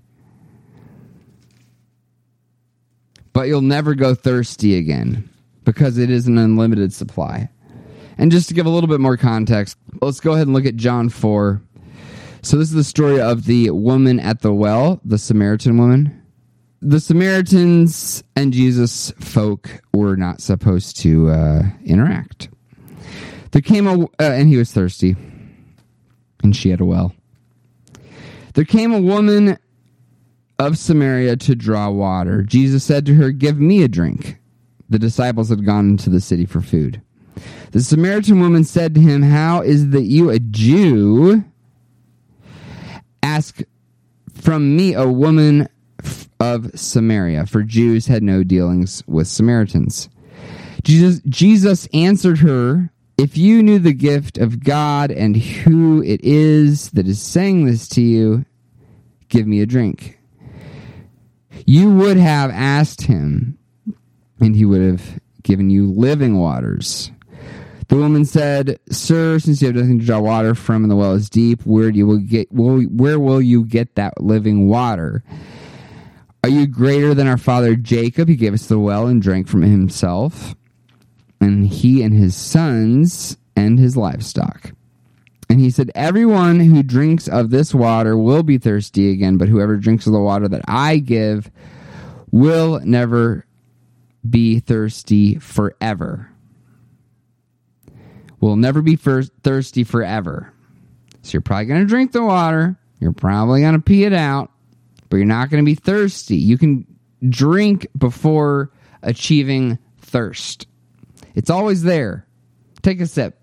But 3.35 3.43
you'll 3.43 3.61
never 3.61 3.95
go 3.95 4.15
thirsty 4.15 4.79
again 4.79 5.29
because 5.65 5.99
it 5.99 6.09
is 6.09 6.29
an 6.29 6.39
unlimited 6.39 6.95
supply. 6.95 7.51
And 8.17 8.33
just 8.33 8.49
to 8.49 8.55
give 8.55 8.65
a 8.65 8.71
little 8.71 8.89
bit 8.89 9.01
more 9.01 9.19
context, 9.19 9.77
let's 10.01 10.21
go 10.21 10.33
ahead 10.33 10.47
and 10.47 10.55
look 10.55 10.65
at 10.65 10.77
John 10.77 11.11
4. 11.11 11.61
So, 12.43 12.57
this 12.57 12.69
is 12.69 12.75
the 12.75 12.85
story 12.85 13.21
of 13.21 13.47
the 13.47 13.71
woman 13.71 14.21
at 14.21 14.41
the 14.41 14.53
well, 14.53 15.01
the 15.05 15.19
Samaritan 15.19 15.77
woman. 15.77 16.23
The 16.81 17.01
Samaritans 17.01 18.23
and 18.37 18.53
Jesus 18.53 19.13
folk 19.19 19.69
were 19.93 20.17
not 20.17 20.41
supposed 20.41 20.97
to 20.99 21.31
uh, 21.31 21.63
interact. 21.85 22.49
There 23.51 23.63
came 23.63 23.87
a, 23.87 24.05
uh, 24.05 24.09
and 24.19 24.49
he 24.49 24.57
was 24.57 24.73
thirsty, 24.73 25.17
and 26.43 26.55
she 26.55 26.71
had 26.71 26.81
a 26.81 26.85
well. 26.85 27.15
There 28.55 28.65
came 28.65 28.93
a 28.93 29.01
woman 29.01 29.59
of 30.59 30.79
Samaria 30.79 31.37
to 31.37 31.55
draw 31.55 31.91
water. 31.91 32.43
Jesus 32.43 32.85
said 32.85 33.07
to 33.07 33.15
her, 33.15 33.31
Give 33.31 33.59
me 33.59 33.83
a 33.83 33.89
drink. 33.89 34.39
The 34.89 34.99
disciples 34.99 35.51
had 35.51 35.65
gone 35.65 35.91
into 35.91 36.11
the 36.11 36.21
city 36.21 36.47
for 36.47 36.61
food. 36.61 37.01
The 37.73 37.83
Samaritan 37.83 38.41
woman 38.41 38.65
said 38.65 38.95
to 38.95 39.01
him, 39.01 39.23
How 39.23 39.61
is 39.61 39.91
that 39.91 40.03
you, 40.03 40.31
a 40.31 40.39
Jew, 40.39 41.45
ask 43.39 43.61
from 44.35 44.77
me, 44.77 44.95
a 44.95 45.09
woman, 45.09 45.69
of 46.41 46.71
Samaria, 46.79 47.47
for 47.47 47.63
Jews 47.63 48.07
had 48.07 48.23
no 48.23 48.43
dealings 48.43 49.03
with 49.07 49.27
Samaritans. 49.27 50.09
Jesus, 50.83 51.21
Jesus 51.29 51.89
answered 51.93 52.39
her, 52.39 52.91
If 53.17 53.37
you 53.37 53.63
knew 53.63 53.79
the 53.79 53.93
gift 53.93 54.39
of 54.39 54.63
God 54.63 55.11
and 55.11 55.37
who 55.37 56.03
it 56.03 56.21
is 56.23 56.91
that 56.91 57.09
is 57.09 57.21
saying 57.21 57.67
this 57.67 57.89
to 57.89 58.01
you, 58.01 58.45
give 59.29 59.47
me 59.47 59.61
a 59.61 59.67
drink. 59.67 60.19
You 61.67 61.91
would 61.91 62.17
have 62.17 62.51
asked 62.51 63.03
him, 63.03 63.59
and 64.41 64.55
he 64.55 64.65
would 64.65 64.83
have 64.83 65.21
given 65.43 65.71
you 65.71 65.91
living 65.91 66.39
waters. 66.39 67.11
The 67.89 67.97
woman 67.97 68.25
said, 68.25 68.79
"Sir, 68.91 69.39
since 69.39 69.61
you 69.61 69.69
have 69.69 69.77
nothing 69.77 69.99
to 69.99 70.05
draw 70.05 70.21
water 70.21 70.55
from, 70.55 70.85
and 70.85 70.91
the 70.91 70.97
well 70.97 71.15
is 71.15 71.31
deep, 71.31 71.65
where 71.65 71.91
do 71.91 71.99
you 71.99 72.07
will 72.07 72.19
get? 72.19 72.53
Will, 72.53 72.83
where 72.83 73.19
will 73.19 73.41
you 73.41 73.65
get 73.65 73.95
that 73.95 74.23
living 74.23 74.69
water? 74.69 75.25
Are 76.45 76.51
you 76.51 76.67
greater 76.67 77.15
than 77.15 77.27
our 77.27 77.39
father 77.39 77.75
Jacob? 77.75 78.29
He 78.29 78.37
gave 78.37 78.55
us 78.55 78.67
the 78.67 78.79
well 78.79 79.07
and 79.07 79.23
drank 79.23 79.49
from 79.49 79.65
it 79.65 79.69
himself, 79.69 80.55
and 81.41 81.67
he 81.67 82.03
and 82.03 82.15
his 82.15 82.37
sons 82.37 83.39
and 83.57 83.79
his 83.79 83.97
livestock." 83.97 84.73
And 85.49 85.61
he 85.61 85.71
said, 85.71 85.91
Everyone 85.95 86.61
who 86.61 86.83
drinks 86.83 87.27
of 87.27 87.51
this 87.51 87.75
water 87.75 88.19
will 88.19 88.43
be 88.43 88.59
thirsty 88.59 89.11
again, 89.11 89.39
but 89.39 89.49
whoever 89.49 89.77
drinks 89.77 90.07
of 90.07 90.13
the 90.13 90.21
water 90.21 90.47
that 90.47 90.63
I 90.69 90.99
give 90.99 91.51
will 92.31 92.81
never 92.81 93.47
be 94.29 94.61
thirsty 94.61 95.39
forever. 95.39 96.31
Will 98.41 98.57
never 98.57 98.83
be 98.83 98.97
thirsty 98.97 99.85
forever. 99.85 100.53
So 101.23 101.33
you're 101.33 101.43
probably 101.43 101.67
going 101.67 101.81
to 101.81 101.87
drink 101.87 102.13
the 102.13 102.23
water. 102.23 102.79
You're 103.01 103.13
probably 103.13 103.61
going 103.61 103.75
to 103.75 103.81
pee 103.81 104.05
it 104.05 104.13
out, 104.13 104.51
but 105.09 105.17
you're 105.17 105.27
not 105.27 105.51
going 105.51 105.63
to 105.63 105.67
be 105.67 105.75
thirsty. 105.75 106.37
You 106.37 106.57
can 106.59 106.87
drink 107.29 107.87
before 107.97 108.71
achieving 109.03 109.79
thirst. 110.01 110.67
It's 111.35 111.51
always 111.51 111.83
there. 111.83 112.27
Take 112.83 113.01
a 113.01 113.07
sip. 113.07 113.41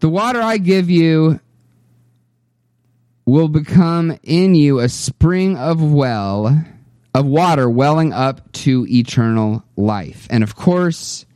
The 0.00 0.08
water 0.08 0.40
I 0.40 0.58
give 0.58 0.90
you 0.90 1.40
will 3.24 3.48
become 3.48 4.18
in 4.22 4.54
you 4.54 4.80
a 4.80 4.88
spring 4.88 5.56
of 5.56 5.80
well 5.92 6.64
of 7.14 7.26
water 7.26 7.68
welling 7.68 8.12
up 8.12 8.50
to 8.52 8.86
eternal 8.88 9.62
life. 9.76 10.26
And 10.30 10.42
of 10.42 10.56
course, 10.56 11.26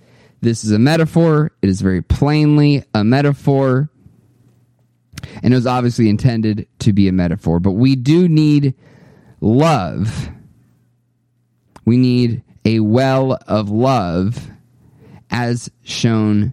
this 0.40 0.64
is 0.64 0.70
a 0.70 0.78
metaphor. 0.78 1.52
It 1.62 1.68
is 1.68 1.80
very 1.80 2.02
plainly 2.02 2.84
a 2.94 3.04
metaphor. 3.04 3.90
And 5.42 5.52
it 5.52 5.56
was 5.56 5.66
obviously 5.66 6.08
intended 6.08 6.68
to 6.80 6.92
be 6.92 7.08
a 7.08 7.12
metaphor. 7.12 7.60
But 7.60 7.72
we 7.72 7.96
do 7.96 8.28
need 8.28 8.74
love. 9.40 10.30
We 11.84 11.96
need 11.96 12.42
a 12.64 12.80
well 12.80 13.38
of 13.46 13.70
love 13.70 14.50
as 15.30 15.70
shown 15.82 16.52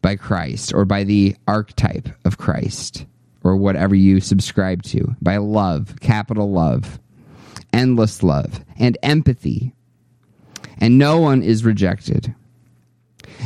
by 0.00 0.16
Christ 0.16 0.72
or 0.72 0.84
by 0.84 1.04
the 1.04 1.36
archetype 1.46 2.08
of 2.24 2.38
Christ 2.38 3.06
or 3.42 3.56
whatever 3.56 3.94
you 3.94 4.20
subscribe 4.20 4.82
to, 4.84 5.16
by 5.20 5.38
love, 5.38 5.96
capital 6.00 6.50
love, 6.50 6.98
endless 7.72 8.22
love, 8.22 8.64
and 8.78 8.98
empathy. 9.02 9.74
And 10.78 10.98
no 10.98 11.18
one 11.18 11.42
is 11.42 11.64
rejected. 11.64 12.34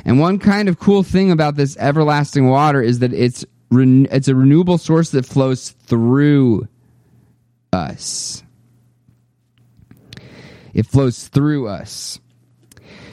And 0.04 0.18
one 0.18 0.38
kind 0.38 0.68
of 0.68 0.78
cool 0.78 1.02
thing 1.02 1.30
about 1.30 1.56
this 1.56 1.76
everlasting 1.76 2.48
water 2.48 2.82
is 2.82 3.00
that 3.00 3.12
it's 3.12 3.44
it's 3.70 4.28
a 4.28 4.34
renewable 4.34 4.78
source 4.78 5.10
that 5.10 5.24
flows 5.24 5.70
through 5.70 6.68
us. 7.72 8.42
It 10.74 10.86
flows 10.86 11.28
through 11.28 11.68
us. 11.68 12.20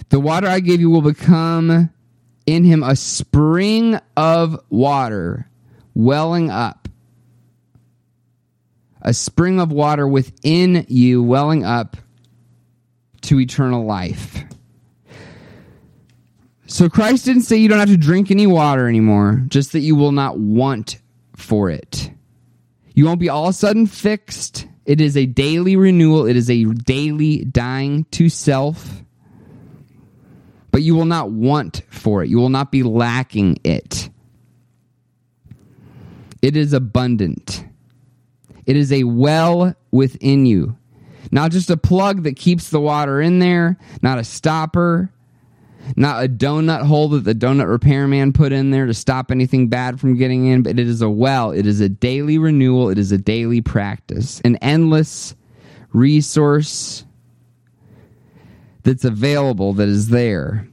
The 0.10 0.20
water 0.20 0.48
I 0.48 0.60
give 0.60 0.82
you 0.82 0.90
will 0.90 1.02
become 1.02 1.90
in 2.46 2.64
him 2.64 2.84
a 2.84 2.96
spring 2.96 4.00
of 4.18 4.60
water 4.70 5.50
welling 5.94 6.50
up. 6.50 6.88
A 9.02 9.14
spring 9.14 9.60
of 9.60 9.72
water 9.72 10.08
within 10.08 10.86
you 10.90 11.24
welling 11.24 11.64
up 11.64 11.96
to 13.22 13.40
eternal 13.40 13.86
life. 13.86 14.44
So 16.70 16.88
Christ 16.88 17.26
didn't 17.26 17.42
say 17.42 17.58
you 17.58 17.68
don't 17.68 17.80
have 17.80 17.90
to 17.90 17.98
drink 17.98 18.32
any 18.32 18.48
water 18.48 18.88
anymore, 18.88 19.44
just 19.48 19.74
that 19.74 19.80
you 19.80 19.96
will 19.96 20.12
not 20.12 20.40
want 20.40 21.00
for 21.36 21.70
it. 21.70 22.12
You 22.94 23.06
won't 23.06 23.20
be 23.20 23.30
all 23.30 23.46
of 23.46 23.50
a 23.50 23.54
sudden 23.54 23.88
fixed. 23.88 24.68
It 24.86 25.02
is 25.02 25.18
a 25.18 25.26
daily 25.26 25.76
renewal, 25.76 26.26
it 26.26 26.36
is 26.36 26.50
a 26.50 26.64
daily 26.66 27.44
dying 27.44 28.06
to 28.12 28.30
self 28.30 29.04
but 30.72 30.84
you 30.84 30.96
will 30.96 31.06
not 31.06 31.32
want 31.32 31.82
for 31.90 32.24
it. 32.24 32.30
You 32.30 32.38
will 32.38 32.50
not 32.50 32.72
be 32.72 32.84
lacking 32.84 33.60
it. 33.64 34.10
It 36.42 36.56
is 36.56 36.74
abundant. 36.74 37.66
It 38.66 38.78
is 38.78 38.92
a 38.92 39.04
well 39.04 39.76
within 39.92 40.46
you. 40.46 40.78
Not 41.32 41.52
just 41.52 41.70
a 41.70 41.78
plug 41.78 42.24
that 42.24 42.38
keeps 42.38 42.70
the 42.70 42.80
water 42.80 43.22
in 43.22 43.40
there, 43.40 43.78
not 44.02 44.20
a 44.20 44.24
stopper, 44.24 45.12
not 45.96 46.24
a 46.24 46.28
donut 46.28 46.84
hole 46.84 47.10
that 47.10 47.24
the 47.24 47.36
donut 47.36 47.68
repairman 47.68 48.34
put 48.34 48.52
in 48.52 48.72
there 48.72 48.86
to 48.86 48.94
stop 48.94 49.32
anything 49.32 49.68
bad 49.68 50.00
from 50.00 50.18
getting 50.18 50.48
in, 50.48 50.64
but 50.64 50.80
it 50.80 50.88
is 50.88 51.02
a 51.02 51.10
well. 51.10 51.52
It 51.52 51.66
is 51.66 51.80
a 51.82 51.90
daily 51.90 52.38
renewal. 52.38 52.90
It 52.90 52.98
is 52.98 53.12
a 53.12 53.18
daily 53.18 53.62
practice, 53.62 54.42
an 54.46 54.56
endless 54.58 55.36
resource 55.92 57.06
that's 58.84 59.04
available, 59.04 59.74
that 59.74 59.90
is 59.90 60.10
there, 60.10 60.68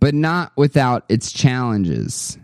but 0.00 0.14
not 0.14 0.52
without 0.56 1.04
its 1.08 1.32
challenges. 1.32 2.38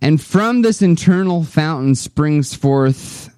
And 0.00 0.20
from 0.20 0.62
this 0.62 0.82
internal 0.82 1.44
fountain 1.44 1.94
springs 1.94 2.54
forth 2.54 3.33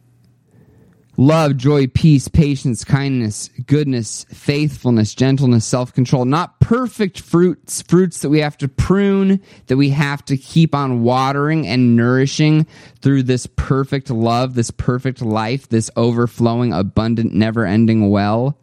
love, 1.16 1.56
joy, 1.56 1.86
peace, 1.86 2.28
patience, 2.28 2.84
kindness, 2.84 3.50
goodness, 3.66 4.24
faithfulness, 4.30 5.14
gentleness, 5.14 5.64
self 5.64 5.92
control. 5.92 6.24
Not 6.24 6.60
perfect 6.60 7.20
fruits, 7.20 7.82
fruits 7.82 8.20
that 8.20 8.28
we 8.28 8.40
have 8.40 8.56
to 8.58 8.68
prune, 8.68 9.40
that 9.66 9.76
we 9.76 9.90
have 9.90 10.24
to 10.26 10.36
keep 10.36 10.74
on 10.74 11.02
watering 11.02 11.66
and 11.66 11.96
nourishing 11.96 12.66
through 13.00 13.24
this 13.24 13.46
perfect 13.46 14.10
love, 14.10 14.54
this 14.54 14.70
perfect 14.70 15.22
life, 15.22 15.68
this 15.68 15.90
overflowing, 15.96 16.72
abundant, 16.72 17.34
never 17.34 17.64
ending 17.64 18.10
well. 18.10 18.58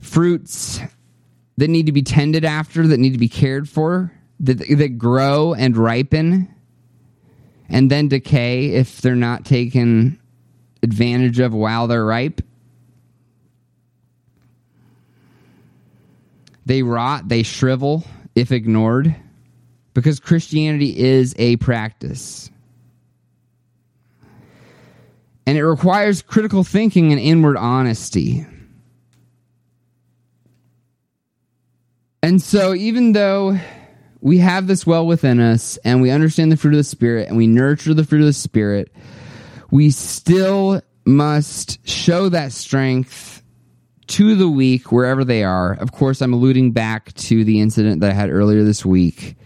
Fruits 0.00 0.80
that 1.58 1.68
need 1.68 1.86
to 1.86 1.92
be 1.92 2.02
tended 2.02 2.44
after, 2.44 2.86
that 2.86 2.98
need 2.98 3.12
to 3.12 3.18
be 3.18 3.28
cared 3.28 3.68
for, 3.68 4.12
that, 4.40 4.58
that 4.58 4.98
grow 4.98 5.52
and 5.54 5.76
ripen 5.76 6.54
and 7.68 7.90
then 7.90 8.08
decay 8.08 8.68
if 8.68 9.00
they're 9.00 9.16
not 9.16 9.44
taken 9.44 10.17
advantage 10.82 11.38
of 11.38 11.54
while 11.54 11.86
they're 11.86 12.04
ripe. 12.04 12.40
They 16.66 16.82
rot, 16.82 17.28
they 17.28 17.42
shrivel 17.42 18.04
if 18.34 18.52
ignored, 18.52 19.14
because 19.94 20.20
Christianity 20.20 20.98
is 20.98 21.34
a 21.38 21.56
practice. 21.56 22.50
And 25.46 25.56
it 25.56 25.64
requires 25.64 26.20
critical 26.20 26.62
thinking 26.62 27.10
and 27.10 27.20
inward 27.20 27.56
honesty. 27.56 28.46
And 32.22 32.42
so, 32.42 32.74
even 32.74 33.12
though 33.12 33.58
we 34.20 34.38
have 34.38 34.66
this 34.66 34.86
well 34.86 35.06
within 35.06 35.40
us 35.40 35.78
and 35.78 36.02
we 36.02 36.10
understand 36.10 36.52
the 36.52 36.56
fruit 36.56 36.74
of 36.74 36.78
the 36.78 36.84
Spirit 36.84 37.28
and 37.28 37.36
we 37.36 37.46
nurture 37.46 37.94
the 37.94 38.04
fruit 38.04 38.20
of 38.20 38.26
the 38.26 38.32
Spirit, 38.32 38.92
we 39.70 39.90
still 39.90 40.80
must 41.04 41.86
show 41.88 42.28
that 42.28 42.52
strength 42.52 43.42
to 44.08 44.34
the 44.34 44.48
weak 44.48 44.90
wherever 44.90 45.24
they 45.24 45.44
are. 45.44 45.74
Of 45.74 45.92
course, 45.92 46.20
I'm 46.20 46.32
alluding 46.32 46.72
back 46.72 47.12
to 47.14 47.44
the 47.44 47.60
incident 47.60 48.00
that 48.00 48.10
I 48.10 48.14
had 48.14 48.30
earlier 48.30 48.64
this 48.64 48.84
week 48.84 49.36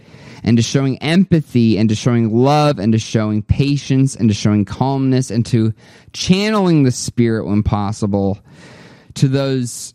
and 0.45 0.57
to 0.57 0.63
showing 0.63 0.99
empathy 0.99 1.79
and 1.79 1.89
to 1.89 1.95
showing 1.95 2.33
love 2.33 2.79
and 2.79 2.93
to 2.93 2.99
showing 2.99 3.43
patience 3.43 4.17
and 4.17 4.29
to 4.29 4.35
showing 4.35 4.65
calmness 4.65 5.31
and 5.31 5.45
to 5.47 5.73
channeling 6.13 6.83
the 6.83 6.91
spirit 6.93 7.47
when 7.47 7.63
possible 7.63 8.39
to 9.15 9.29
those 9.29 9.95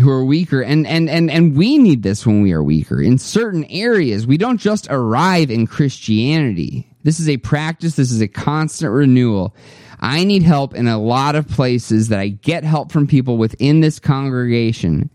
who 0.00 0.10
are 0.10 0.24
weaker. 0.24 0.62
And 0.62 0.86
and 0.86 1.10
and 1.10 1.30
and 1.30 1.56
we 1.56 1.78
need 1.78 2.02
this 2.04 2.24
when 2.24 2.42
we 2.42 2.52
are 2.52 2.62
weaker 2.62 3.00
in 3.00 3.18
certain 3.18 3.64
areas. 3.64 4.26
We 4.26 4.38
don't 4.38 4.58
just 4.58 4.86
arrive 4.90 5.50
in 5.50 5.66
christianity 5.66 6.87
this 7.02 7.20
is 7.20 7.28
a 7.28 7.36
practice, 7.36 7.96
this 7.96 8.10
is 8.10 8.20
a 8.20 8.28
constant 8.28 8.92
renewal. 8.92 9.54
I 10.00 10.24
need 10.24 10.42
help 10.42 10.74
in 10.74 10.86
a 10.86 10.98
lot 10.98 11.34
of 11.34 11.48
places 11.48 12.08
that 12.08 12.20
I 12.20 12.28
get 12.28 12.64
help 12.64 12.92
from 12.92 13.06
people 13.06 13.36
within 13.36 13.80
this 13.80 13.98
congregation. 13.98 15.10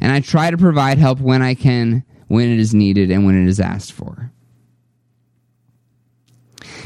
And 0.00 0.12
I 0.12 0.20
try 0.20 0.50
to 0.50 0.56
provide 0.56 0.98
help 0.98 1.20
when 1.20 1.42
I 1.42 1.54
can, 1.54 2.04
when 2.28 2.50
it 2.50 2.58
is 2.58 2.74
needed, 2.74 3.10
and 3.10 3.26
when 3.26 3.40
it 3.40 3.48
is 3.48 3.60
asked 3.60 3.92
for. 3.92 4.32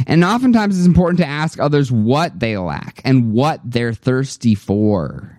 And 0.07 0.25
oftentimes 0.25 0.77
it's 0.77 0.87
important 0.87 1.19
to 1.19 1.27
ask 1.27 1.61
others 1.61 1.93
what 1.93 2.41
they 2.41 2.57
lack 2.57 3.01
and 3.05 3.33
what 3.33 3.61
they're 3.65 3.95
thirsty 3.95 4.55
for. 4.55 5.39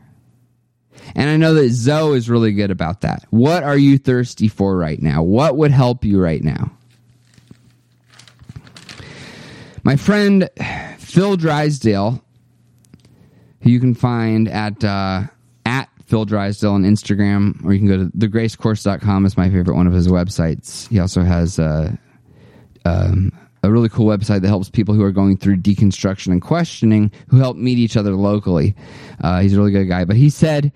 And 1.14 1.30
I 1.30 1.38
know 1.38 1.54
that 1.56 1.70
Zoe 1.70 2.18
is 2.18 2.30
really 2.30 2.54
good 2.54 2.72
about 2.72 3.02
that. 3.02 3.26
What 3.30 3.64
are 3.64 3.78
you 3.78 3.98
thirsty 3.98 4.48
for 4.48 4.78
right 4.78 5.02
now? 5.02 5.24
What 5.24 5.58
would 5.58 5.72
help 5.72 6.06
you 6.06 6.22
right 6.22 6.44
now? 6.44 6.72
My 9.86 9.98
friend 9.98 10.50
Phil 10.98 11.38
Drysdale, 11.38 12.20
who 13.62 13.70
you 13.70 13.80
can 13.80 13.94
find 13.94 14.48
at 14.48 14.84
uh, 14.84 15.26
at 15.64 15.90
Phil 16.08 16.26
Drysdale 16.26 16.72
on 16.72 16.82
Instagram, 16.82 17.64
or 17.64 17.72
you 17.72 17.78
can 17.78 17.88
go 17.88 17.98
to 17.98 18.06
thegracecourse.com. 18.18 19.28
is 19.28 19.38
my 19.38 19.48
favorite 19.48 19.76
one 19.76 19.86
of 19.86 19.94
his 19.94 20.08
websites. 20.08 20.90
He 20.90 21.00
also 21.00 21.22
has 21.22 21.60
uh, 21.60 21.96
um, 22.84 23.32
a 23.62 23.72
really 23.72 23.88
cool 23.88 24.08
website 24.08 24.42
that 24.42 24.48
helps 24.48 24.72
people 24.72 24.96
who 24.96 25.04
are 25.04 25.12
going 25.12 25.38
through 25.38 25.58
deconstruction 25.58 26.32
and 26.32 26.42
questioning 26.42 27.12
who 27.28 27.38
help 27.38 27.56
meet 27.56 27.78
each 27.78 27.96
other 27.96 28.16
locally. 28.16 28.76
Uh, 29.22 29.42
he's 29.42 29.54
a 29.54 29.58
really 29.60 29.72
good 29.72 29.86
guy. 29.86 30.04
But 30.04 30.16
he 30.16 30.32
said, 30.32 30.72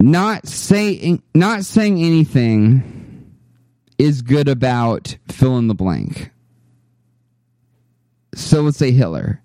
not 0.00 0.48
saying 0.48 1.22
not 1.36 1.64
saying 1.64 2.02
anything 2.02 3.32
is 3.96 4.22
good 4.22 4.48
about 4.48 5.16
fill 5.28 5.56
in 5.56 5.68
the 5.68 5.74
blank. 5.76 6.32
So 8.34 8.62
let's 8.62 8.78
say 8.78 8.90
Hitler. 8.90 9.40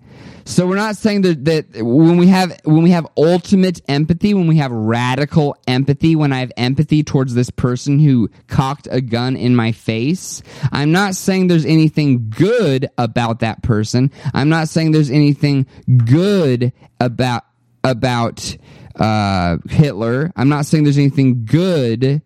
So 0.47 0.67
we're 0.67 0.75
not 0.75 0.95
saying 0.95 1.23
that, 1.23 1.45
that 1.45 1.65
when 1.83 2.17
we 2.17 2.27
have 2.27 2.55
when 2.65 2.83
we 2.83 2.91
have 2.91 3.07
ultimate 3.17 3.81
empathy, 3.87 4.35
when 4.35 4.45
we 4.45 4.57
have 4.57 4.71
radical 4.71 5.57
empathy, 5.67 6.15
when 6.15 6.31
I 6.31 6.39
have 6.39 6.51
empathy 6.55 7.03
towards 7.03 7.33
this 7.33 7.49
person 7.49 7.97
who 7.97 8.29
cocked 8.47 8.87
a 8.91 9.01
gun 9.01 9.35
in 9.35 9.55
my 9.55 9.71
face, 9.71 10.43
I'm 10.71 10.91
not 10.91 11.15
saying 11.15 11.47
there's 11.47 11.65
anything 11.65 12.29
good 12.29 12.87
about 12.95 13.39
that 13.39 13.63
person. 13.63 14.11
I'm 14.35 14.49
not 14.49 14.69
saying 14.69 14.91
there's 14.91 15.09
anything 15.09 15.65
good 16.05 16.71
about 16.99 17.43
about 17.83 18.55
uh, 18.99 19.57
Hitler. 19.67 20.31
I'm 20.35 20.49
not 20.49 20.67
saying 20.67 20.83
there's 20.83 20.99
anything 20.99 21.45
good, 21.45 22.21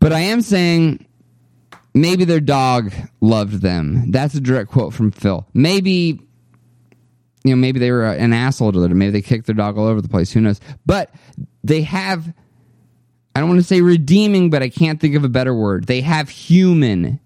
but 0.00 0.12
I 0.12 0.20
am 0.20 0.42
saying 0.42 1.06
maybe 1.94 2.24
their 2.24 2.40
dog 2.40 2.92
loved 3.20 3.62
them. 3.62 4.10
That's 4.10 4.34
a 4.34 4.40
direct 4.40 4.70
quote 4.70 4.92
from 4.92 5.10
Phil. 5.10 5.46
Maybe 5.54 6.20
you 7.44 7.50
know, 7.50 7.56
maybe 7.56 7.78
they 7.78 7.90
were 7.90 8.06
an 8.06 8.32
asshole 8.32 8.72
to 8.72 8.80
them. 8.80 8.96
Maybe 8.96 9.12
they 9.12 9.22
kicked 9.22 9.46
their 9.46 9.54
dog 9.54 9.76
all 9.76 9.86
over 9.86 10.00
the 10.00 10.08
place. 10.08 10.32
Who 10.32 10.40
knows? 10.40 10.60
But 10.86 11.14
they 11.62 11.82
have, 11.82 12.26
I 13.36 13.40
don't 13.40 13.50
want 13.50 13.60
to 13.60 13.66
say 13.66 13.82
redeeming, 13.82 14.48
but 14.48 14.62
I 14.62 14.70
can't 14.70 14.98
think 14.98 15.14
of 15.14 15.24
a 15.24 15.28
better 15.28 15.54
word. 15.54 15.86
They 15.86 16.00
have 16.00 16.30
human, 16.30 17.20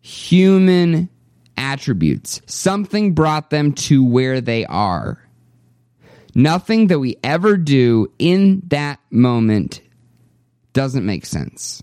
human 0.00 1.08
attributes. 1.56 2.40
Something 2.46 3.12
brought 3.12 3.50
them 3.50 3.72
to 3.72 4.04
where 4.04 4.40
they 4.40 4.64
are. 4.66 5.20
Nothing 6.36 6.86
that 6.88 7.00
we 7.00 7.16
ever 7.24 7.56
do 7.56 8.12
in 8.20 8.62
that 8.68 9.00
moment 9.10 9.80
doesn't 10.74 11.04
make 11.04 11.26
sense. 11.26 11.82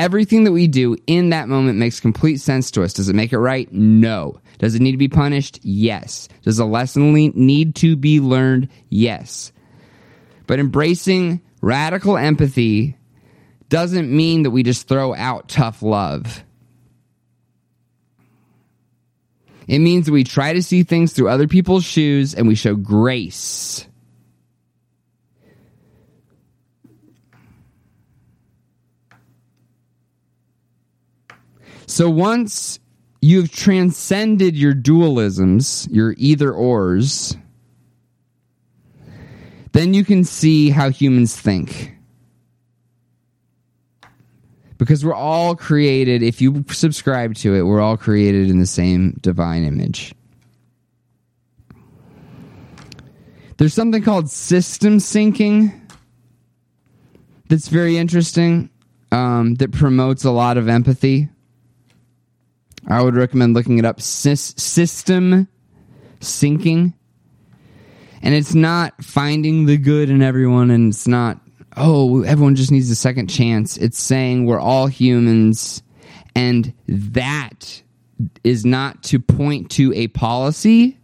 Everything 0.00 0.44
that 0.44 0.52
we 0.52 0.66
do 0.66 0.96
in 1.06 1.28
that 1.28 1.46
moment 1.46 1.78
makes 1.78 2.00
complete 2.00 2.38
sense 2.38 2.70
to 2.70 2.82
us. 2.82 2.94
Does 2.94 3.10
it 3.10 3.14
make 3.14 3.34
it 3.34 3.38
right? 3.38 3.70
No. 3.70 4.40
Does 4.56 4.74
it 4.74 4.80
need 4.80 4.92
to 4.92 4.96
be 4.96 5.08
punished? 5.08 5.60
Yes. 5.62 6.26
Does 6.40 6.58
a 6.58 6.64
lesson 6.64 7.12
need 7.12 7.74
to 7.74 7.96
be 7.96 8.18
learned? 8.18 8.70
Yes. 8.88 9.52
But 10.46 10.58
embracing 10.58 11.42
radical 11.60 12.16
empathy 12.16 12.96
doesn't 13.68 14.10
mean 14.10 14.44
that 14.44 14.52
we 14.52 14.62
just 14.62 14.88
throw 14.88 15.14
out 15.14 15.50
tough 15.50 15.82
love. 15.82 16.44
It 19.68 19.80
means 19.80 20.06
that 20.06 20.12
we 20.12 20.24
try 20.24 20.54
to 20.54 20.62
see 20.62 20.82
things 20.82 21.12
through 21.12 21.28
other 21.28 21.46
people's 21.46 21.84
shoes 21.84 22.34
and 22.34 22.48
we 22.48 22.54
show 22.54 22.74
grace. 22.74 23.86
So 32.00 32.08
once 32.08 32.80
you've 33.20 33.52
transcended 33.52 34.56
your 34.56 34.72
dualisms, 34.72 35.86
your 35.94 36.14
either 36.16 36.50
ors, 36.50 37.36
then 39.72 39.92
you 39.92 40.02
can 40.02 40.24
see 40.24 40.70
how 40.70 40.88
humans 40.88 41.38
think. 41.38 41.94
Because 44.78 45.04
we're 45.04 45.12
all 45.12 45.54
created, 45.54 46.22
if 46.22 46.40
you 46.40 46.64
subscribe 46.70 47.34
to 47.34 47.54
it, 47.54 47.64
we're 47.64 47.82
all 47.82 47.98
created 47.98 48.48
in 48.48 48.58
the 48.60 48.64
same 48.64 49.18
divine 49.20 49.64
image. 49.64 50.14
There's 53.58 53.74
something 53.74 54.02
called 54.02 54.30
system 54.30 55.00
syncing 55.00 55.78
that's 57.50 57.68
very 57.68 57.98
interesting, 57.98 58.70
um, 59.12 59.56
that 59.56 59.70
promotes 59.72 60.24
a 60.24 60.30
lot 60.30 60.56
of 60.56 60.66
empathy. 60.66 61.28
I 62.86 63.02
would 63.02 63.14
recommend 63.14 63.54
looking 63.54 63.78
it 63.78 63.84
up. 63.84 63.98
Sys- 63.98 64.58
system 64.58 65.48
syncing. 66.20 66.94
And 68.22 68.34
it's 68.34 68.54
not 68.54 69.02
finding 69.02 69.66
the 69.66 69.78
good 69.78 70.10
in 70.10 70.22
everyone, 70.22 70.70
and 70.70 70.92
it's 70.92 71.08
not, 71.08 71.40
oh, 71.76 72.22
everyone 72.22 72.54
just 72.54 72.70
needs 72.70 72.90
a 72.90 72.94
second 72.94 73.28
chance. 73.28 73.76
It's 73.76 73.98
saying 73.98 74.44
we're 74.44 74.60
all 74.60 74.86
humans, 74.86 75.82
and 76.34 76.74
that 76.86 77.82
is 78.44 78.66
not 78.66 79.02
to 79.04 79.20
point 79.20 79.70
to 79.72 79.92
a 79.94 80.08
policy, 80.08 80.98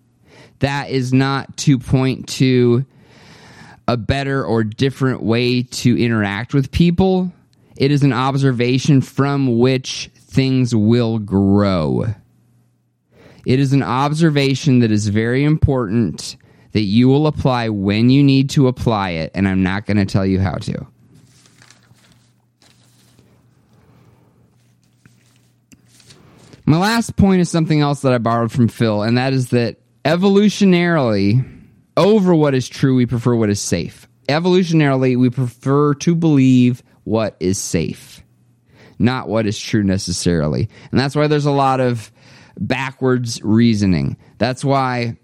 that 0.59 0.91
is 0.91 1.13
not 1.13 1.57
to 1.59 1.79
point 1.79 2.29
to 2.29 2.85
a 3.89 3.97
better 3.97 4.45
or 4.45 4.65
different 4.65 5.23
way 5.23 5.63
to 5.63 5.99
interact 5.99 6.53
with 6.53 6.71
people. 6.71 7.33
It 7.77 7.91
is 7.91 8.03
an 8.03 8.13
observation 8.13 9.01
from 9.01 9.59
which 9.59 10.11
things 10.37 10.75
will 10.75 11.19
grow. 11.19 12.05
It 13.47 13.59
is 13.59 13.73
an 13.73 13.83
observation 13.83 14.81
that 14.81 14.93
is 14.93 15.09
very 15.09 15.45
important 15.45 16.37
that 16.73 16.83
you 16.83 17.09
will 17.09 17.27
apply 17.27 17.71
when 17.71 18.11
you 18.11 18.23
need 18.23 18.51
to 18.51 18.69
apply 18.69 19.11
it, 19.11 19.31
and 19.35 19.49
I'm 19.49 19.63
not 19.63 19.87
going 19.87 19.97
to 19.97 20.05
tell 20.05 20.27
you 20.27 20.39
how 20.39 20.57
to. 20.57 20.87
My 26.67 26.77
last 26.77 27.17
point 27.17 27.41
is 27.41 27.49
something 27.49 27.81
else 27.81 28.03
that 28.03 28.13
I 28.13 28.19
borrowed 28.19 28.53
from 28.53 28.69
Phil, 28.69 29.03
and 29.03 29.17
that 29.17 29.33
is 29.33 29.51
that 29.51 29.79
evolutionarily, 30.05 31.49
over 31.97 32.35
what 32.35 32.55
is 32.55 32.69
true, 32.69 32.95
we 32.95 33.07
prefer 33.07 33.35
what 33.35 33.49
is 33.49 33.63
safe. 33.63 34.07
Evolutionarily, 34.29 35.17
we 35.17 35.31
prefer 35.31 35.95
to 35.95 36.15
believe 36.15 36.83
what 37.05 37.37
is 37.41 37.57
safe, 37.57 38.23
not 38.99 39.29
what 39.29 39.47
is 39.47 39.59
true 39.59 39.83
necessarily. 39.83 40.69
And 40.91 40.99
that's 40.99 41.15
why 41.15 41.27
there's 41.27 41.47
a 41.47 41.51
lot 41.51 41.81
of 41.81 42.11
backwards 42.59 43.43
reasoning. 43.43 44.17
That's 44.39 44.65
why 44.65 45.17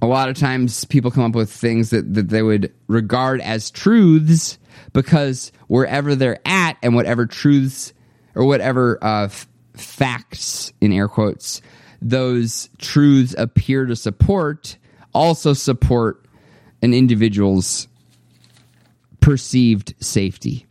a 0.00 0.06
lot 0.06 0.28
of 0.28 0.36
times 0.36 0.84
people 0.84 1.10
come 1.10 1.24
up 1.24 1.34
with 1.34 1.50
things 1.50 1.90
that, 1.90 2.14
that 2.14 2.28
they 2.28 2.42
would 2.42 2.72
regard 2.86 3.40
as 3.40 3.70
truths 3.70 4.58
because 4.92 5.52
wherever 5.66 6.14
they're 6.14 6.40
at 6.46 6.76
and 6.82 6.94
whatever 6.94 7.26
truths 7.26 7.92
or 8.34 8.44
whatever 8.44 9.02
uh, 9.02 9.24
f- 9.24 9.48
facts, 9.74 10.72
in 10.80 10.92
air 10.92 11.08
quotes, 11.08 11.60
those 12.00 12.70
truths 12.78 13.34
appear 13.36 13.86
to 13.86 13.96
support, 13.96 14.76
also 15.12 15.52
support 15.52 16.24
an 16.80 16.94
individual's 16.94 17.88
perceived 19.20 19.94
safety. 20.00 20.67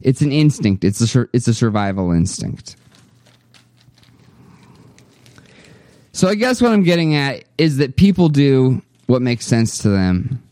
It's 0.00 0.22
an 0.22 0.32
instinct. 0.32 0.84
It's 0.84 1.14
a 1.14 1.28
it's 1.32 1.48
a 1.48 1.54
survival 1.54 2.12
instinct. 2.12 2.76
So 6.12 6.28
I 6.28 6.34
guess 6.34 6.60
what 6.60 6.72
I'm 6.72 6.82
getting 6.82 7.14
at 7.14 7.44
is 7.56 7.78
that 7.78 7.96
people 7.96 8.28
do 8.28 8.82
what 9.06 9.22
makes 9.22 9.46
sense 9.46 9.78
to 9.78 9.88
them. 9.88 10.42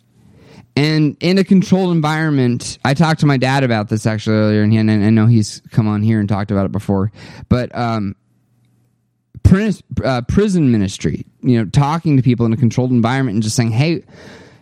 And 0.76 1.16
in 1.20 1.38
a 1.38 1.44
controlled 1.44 1.90
environment, 1.90 2.78
I 2.84 2.94
talked 2.94 3.20
to 3.20 3.26
my 3.26 3.36
dad 3.36 3.64
about 3.64 3.88
this 3.88 4.06
actually 4.06 4.36
earlier, 4.36 4.62
and, 4.62 4.72
he, 4.72 4.78
and 4.78 4.90
I 4.90 5.10
know 5.10 5.26
he's 5.26 5.60
come 5.72 5.88
on 5.88 6.02
here 6.02 6.20
and 6.20 6.28
talked 6.28 6.52
about 6.52 6.66
it 6.66 6.72
before. 6.72 7.10
But 7.48 7.74
um, 7.74 8.14
uh, 10.04 10.22
prison 10.22 10.70
ministry, 10.70 11.26
you 11.42 11.58
know, 11.58 11.64
talking 11.64 12.16
to 12.16 12.22
people 12.22 12.46
in 12.46 12.52
a 12.52 12.56
controlled 12.56 12.92
environment 12.92 13.34
and 13.34 13.42
just 13.42 13.56
saying, 13.56 13.72
"Hey," 13.72 14.04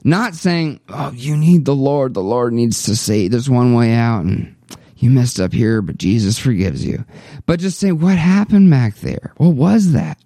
not 0.05 0.35
saying, 0.35 0.81
"Oh, 0.89 1.13
you 1.13 1.37
need 1.37 1.67
the 1.67 1.75
Lord. 1.75 2.15
The 2.15 2.23
Lord 2.23 2.55
needs 2.55 2.85
to 2.85 2.97
say 2.97 3.29
there's 3.29 3.51
one 3.51 3.75
way 3.75 3.93
out," 3.93 4.25
and 4.25 4.56
you 4.99 5.11
messed 5.11 5.41
up 5.41 5.53
here, 5.53 5.83
but 5.83 5.99
Jesus 5.99 6.39
forgives 6.39 6.85
you. 6.85 7.05
But 7.45 7.61
just 7.61 7.79
say, 7.79 7.93
"What 7.93 8.17
happened 8.17 8.71
back 8.71 8.97
there? 8.97 9.33
What 9.37 9.55
was 9.55 9.93
that?" 9.93 10.19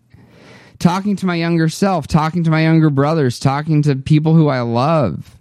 talking 0.81 1.15
to 1.15 1.27
my 1.27 1.37
younger 1.37 1.69
self, 1.69 2.09
talking 2.09 2.43
to 2.45 2.51
my 2.51 2.63
younger 2.63 2.91
brothers, 2.91 3.39
talking 3.39 3.83
to 3.83 3.95
people 3.95 4.35
who 4.35 4.49
I 4.49 4.63
love. 4.63 5.37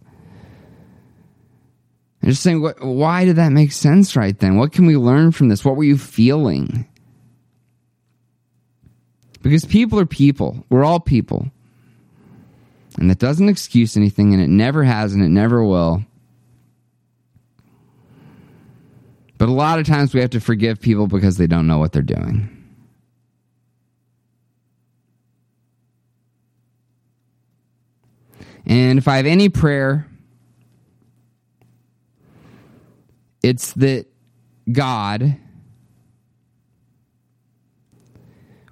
And 2.21 2.29
just 2.29 2.43
saying, 2.43 2.61
what, 2.61 2.83
why 2.83 3.25
did 3.25 3.37
that 3.37 3.51
make 3.51 3.71
sense 3.71 4.15
right 4.15 4.37
then? 4.37 4.57
What 4.57 4.73
can 4.73 4.85
we 4.85 4.97
learn 4.97 5.31
from 5.31 5.47
this? 5.47 5.63
What 5.63 5.77
were 5.77 5.85
you 5.85 5.97
feeling? 5.97 6.85
Because 9.41 9.63
people 9.63 9.99
are 9.99 10.05
people. 10.05 10.65
We're 10.69 10.83
all 10.83 10.99
people. 10.99 11.49
And 12.97 13.09
that 13.09 13.19
doesn't 13.19 13.47
excuse 13.47 13.95
anything, 13.95 14.33
and 14.33 14.43
it 14.43 14.49
never 14.49 14.83
has, 14.83 15.13
and 15.13 15.23
it 15.23 15.29
never 15.29 15.63
will. 15.63 16.03
But 19.39 19.47
a 19.47 19.53
lot 19.53 19.79
of 19.79 19.87
times 19.87 20.13
we 20.13 20.19
have 20.19 20.31
to 20.31 20.41
forgive 20.41 20.81
people 20.81 21.07
because 21.07 21.37
they 21.37 21.47
don't 21.47 21.65
know 21.65 21.79
what 21.79 21.93
they're 21.93 22.01
doing. 22.01 22.55
And 28.65 28.99
if 28.99 29.07
I 29.07 29.15
have 29.15 29.25
any 29.25 29.47
prayer, 29.47 30.05
it's 33.41 33.71
that 33.73 34.07
God 34.69 35.37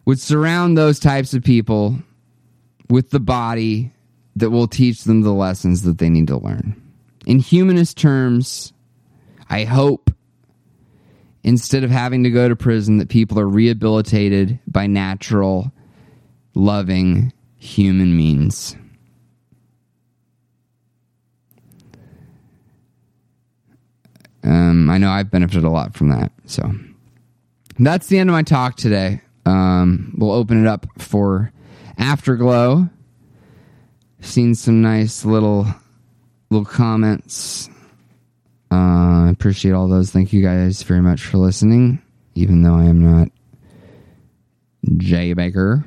would 0.03 0.19
surround 0.19 0.77
those 0.77 0.99
types 0.99 1.34
of 1.34 1.43
people 1.45 1.97
with 2.89 3.10
the 3.12 3.21
body 3.21 3.93
that 4.36 4.49
will 4.49 4.67
teach 4.67 5.06
them 5.06 5.21
the 5.21 5.34
lessons 5.34 5.84
that 5.84 5.97
they 5.97 6.10
need 6.10 6.27
to 6.27 6.38
learn. 6.38 6.75
In 7.25 7.39
humanist 7.39 7.97
terms, 7.97 8.73
I 9.49 9.63
hope 9.63 10.12
instead 11.47 11.86
of 11.86 11.89
having 11.89 12.25
to 12.25 12.29
go 12.29 12.49
to 12.49 12.57
prison, 12.57 12.97
that 12.97 13.07
people 13.07 13.39
are 13.39 13.47
rehabilitated 13.47 14.60
by 14.67 14.86
natural, 14.86 15.71
loving 16.53 17.31
human 17.55 18.17
means. 18.17 18.75
Um, 24.43 24.89
I 24.89 24.97
know 24.97 25.10
I've 25.10 25.31
benefited 25.31 25.63
a 25.63 25.69
lot 25.69 25.95
from 25.95 26.10
that. 26.10 26.33
So 26.47 26.69
that's 27.79 28.07
the 28.07 28.19
end 28.19 28.29
of 28.29 28.33
my 28.33 28.43
talk 28.43 28.75
today. 28.75 29.21
Um, 29.45 30.15
we'll 30.17 30.33
open 30.33 30.62
it 30.62 30.67
up 30.67 30.86
for 30.97 31.53
Afterglow. 31.97 32.89
Seen 34.19 34.53
some 34.53 34.81
nice 34.81 35.23
little 35.23 35.65
little 36.49 36.65
comments. 36.65 37.69
Uh, 38.71 39.27
I 39.27 39.30
appreciate 39.32 39.71
all 39.71 39.88
those. 39.88 40.12
Thank 40.12 40.34
you 40.34 40.41
guys 40.41 40.84
very 40.84 41.01
much 41.01 41.21
for 41.21 41.38
listening, 41.38 42.01
even 42.36 42.63
though 42.63 42.75
I 42.75 42.86
am 42.86 43.01
not 43.01 43.30
Jay 44.97 45.34
Bakker. 45.34 45.84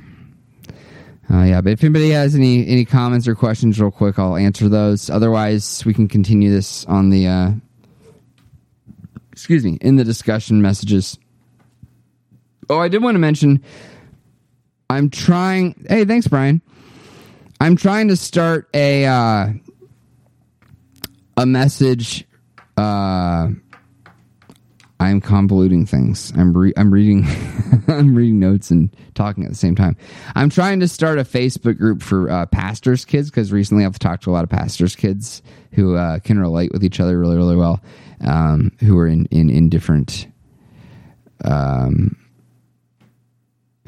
Uh, 1.31 1.45
yeah, 1.45 1.61
but 1.61 1.73
if 1.73 1.85
anybody 1.85 2.11
has 2.11 2.35
any 2.35 2.67
any 2.67 2.85
comments 2.85 3.29
or 3.29 3.35
questions, 3.37 3.81
real 3.81 3.91
quick, 3.91 4.19
I'll 4.19 4.37
answer 4.37 4.69
those. 4.69 5.09
Otherwise, 5.09 5.85
we 5.85 5.95
can 5.95 6.09
continue 6.09 6.51
this 6.51 6.85
on 6.87 7.11
the 7.11 7.29
uh, 7.29 7.51
excuse 9.31 9.65
me 9.65 9.79
in 9.81 9.97
the 9.97 10.05
discussion 10.05 10.61
messages. 10.61 11.19
Oh, 12.69 12.79
I 12.79 12.89
did 12.89 13.03
want 13.03 13.15
to 13.15 13.21
mention. 13.21 13.63
I'm 14.89 15.09
trying. 15.09 15.85
Hey, 15.89 16.05
thanks, 16.05 16.27
Brian. 16.27 16.63
I'm 17.61 17.77
trying 17.77 18.09
to 18.09 18.17
start 18.17 18.69
a 18.75 19.07
uh, 19.07 19.49
a 21.37 21.47
message. 21.47 22.27
Uh, 22.81 23.51
I'm 24.99 25.21
convoluting 25.21 25.87
things. 25.87 26.33
I'm 26.35 26.57
re- 26.57 26.73
I'm 26.79 26.93
reading 26.93 27.27
I'm 27.89 28.15
reading 28.15 28.39
notes 28.39 28.71
and 28.71 28.95
talking 29.15 29.45
at 29.45 29.51
the 29.51 29.57
same 29.57 29.75
time. 29.75 29.97
I'm 30.35 30.49
trying 30.49 30.81
to 30.81 30.89
start 30.89 31.19
a 31.19 31.25
Facebook 31.25 31.77
group 31.77 32.03
for 32.03 32.31
uh, 32.31 32.47
pastors' 32.47 33.05
kids 33.05 33.29
because 33.31 33.53
recently 33.53 33.85
I've 33.85 33.99
talked 33.99 34.25
to 34.25 34.31
a 34.31 34.33
lot 34.33 34.45
of 34.45 34.51
pastors' 34.51 34.97
kids 34.97 35.43
who 35.73 35.95
uh, 35.97 36.21
can 36.21 36.39
relate 36.39 36.73
with 36.73 36.83
each 36.83 37.01
other 37.01 37.19
really 37.19 37.37
really 37.37 37.57
well, 37.57 37.83
um, 38.27 38.73
who 38.81 38.97
are 38.99 39.07
in 39.07 39.27
in 39.27 39.51
in 39.51 39.69
different 39.69 40.27
um, 41.45 42.17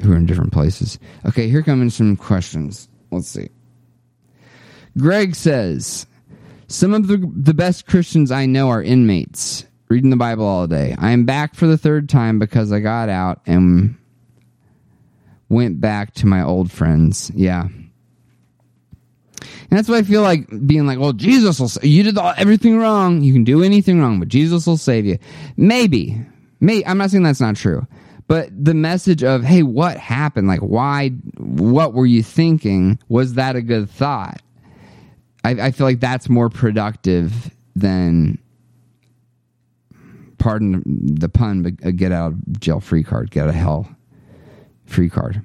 who 0.01 0.13
are 0.13 0.17
in 0.17 0.27
different 0.27 0.53
places. 0.53 0.99
Okay, 1.25 1.49
here 1.49 1.63
come 1.63 1.81
in 1.81 1.89
some 1.89 2.15
questions. 2.15 2.89
Let's 3.09 3.27
see. 3.27 3.49
Greg 4.97 5.33
says, 5.35 6.05
Some 6.73 6.95
of 6.95 7.05
the, 7.05 7.31
the 7.35 7.53
best 7.53 7.85
Christians 7.85 8.31
I 8.31 8.47
know 8.47 8.69
are 8.69 8.81
inmates, 8.81 9.63
reading 9.89 10.09
the 10.09 10.15
Bible 10.15 10.47
all 10.47 10.65
day. 10.65 10.95
I 10.97 11.11
am 11.11 11.23
back 11.23 11.53
for 11.53 11.67
the 11.67 11.77
third 11.77 12.09
time 12.09 12.39
because 12.39 12.71
I 12.71 12.79
got 12.79 13.09
out 13.09 13.41
and 13.45 13.95
went 15.49 15.79
back 15.79 16.15
to 16.15 16.25
my 16.25 16.41
old 16.41 16.71
friends. 16.71 17.31
Yeah. 17.35 17.61
And 17.61 17.91
that's 19.69 19.87
why 19.87 19.97
I 19.97 20.01
feel 20.01 20.23
like 20.23 20.47
being 20.65 20.87
like, 20.87 20.97
well, 20.97 21.13
Jesus 21.13 21.59
will 21.59 21.69
you 21.83 22.01
did 22.01 22.17
all, 22.17 22.33
everything 22.37 22.79
wrong. 22.79 23.21
You 23.21 23.33
can 23.33 23.43
do 23.43 23.61
anything 23.61 24.01
wrong, 24.01 24.17
but 24.17 24.29
Jesus 24.29 24.65
will 24.65 24.77
save 24.77 25.05
you. 25.05 25.19
Maybe. 25.55 26.19
Maybe. 26.59 26.83
I'm 26.87 26.97
not 26.97 27.11
saying 27.11 27.21
that's 27.21 27.39
not 27.39 27.55
true. 27.55 27.85
But 28.27 28.49
the 28.51 28.73
message 28.73 29.23
of, 29.23 29.43
hey, 29.43 29.61
what 29.61 29.97
happened? 29.97 30.47
Like, 30.47 30.61
why, 30.61 31.09
what 31.37 31.93
were 31.93 32.07
you 32.07 32.23
thinking? 32.23 32.97
Was 33.09 33.35
that 33.35 33.55
a 33.55 33.61
good 33.61 33.91
thought? 33.91 34.41
I, 35.43 35.51
I 35.51 35.71
feel 35.71 35.85
like 35.85 35.99
that's 35.99 36.29
more 36.29 36.49
productive 36.49 37.51
than, 37.75 38.39
pardon 40.37 40.83
the 40.85 41.29
pun, 41.29 41.63
but 41.63 41.73
a 41.83 41.91
get 41.91 42.11
out 42.11 42.33
of 42.33 42.59
jail 42.59 42.79
free 42.79 43.03
card, 43.03 43.31
get 43.31 43.43
out 43.43 43.49
of 43.49 43.55
hell 43.55 43.95
free 44.85 45.09
card. 45.09 45.41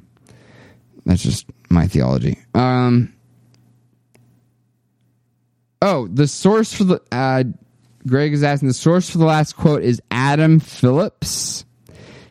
That's 1.07 1.23
just 1.23 1.47
my 1.71 1.87
theology. 1.87 2.39
Um, 2.55 3.15
oh, 5.81 6.07
the 6.09 6.29
source 6.29 6.73
for 6.73 6.85
the, 6.85 7.03
uh, 7.11 7.45
Greg 8.07 8.33
is 8.33 8.43
asking, 8.43 8.69
the 8.69 8.75
source 8.75 9.11
for 9.11 9.19
the 9.19 9.25
last 9.25 9.57
quote 9.57 9.83
is 9.83 10.03
Adam 10.11 10.61
Phillips. 10.61 11.65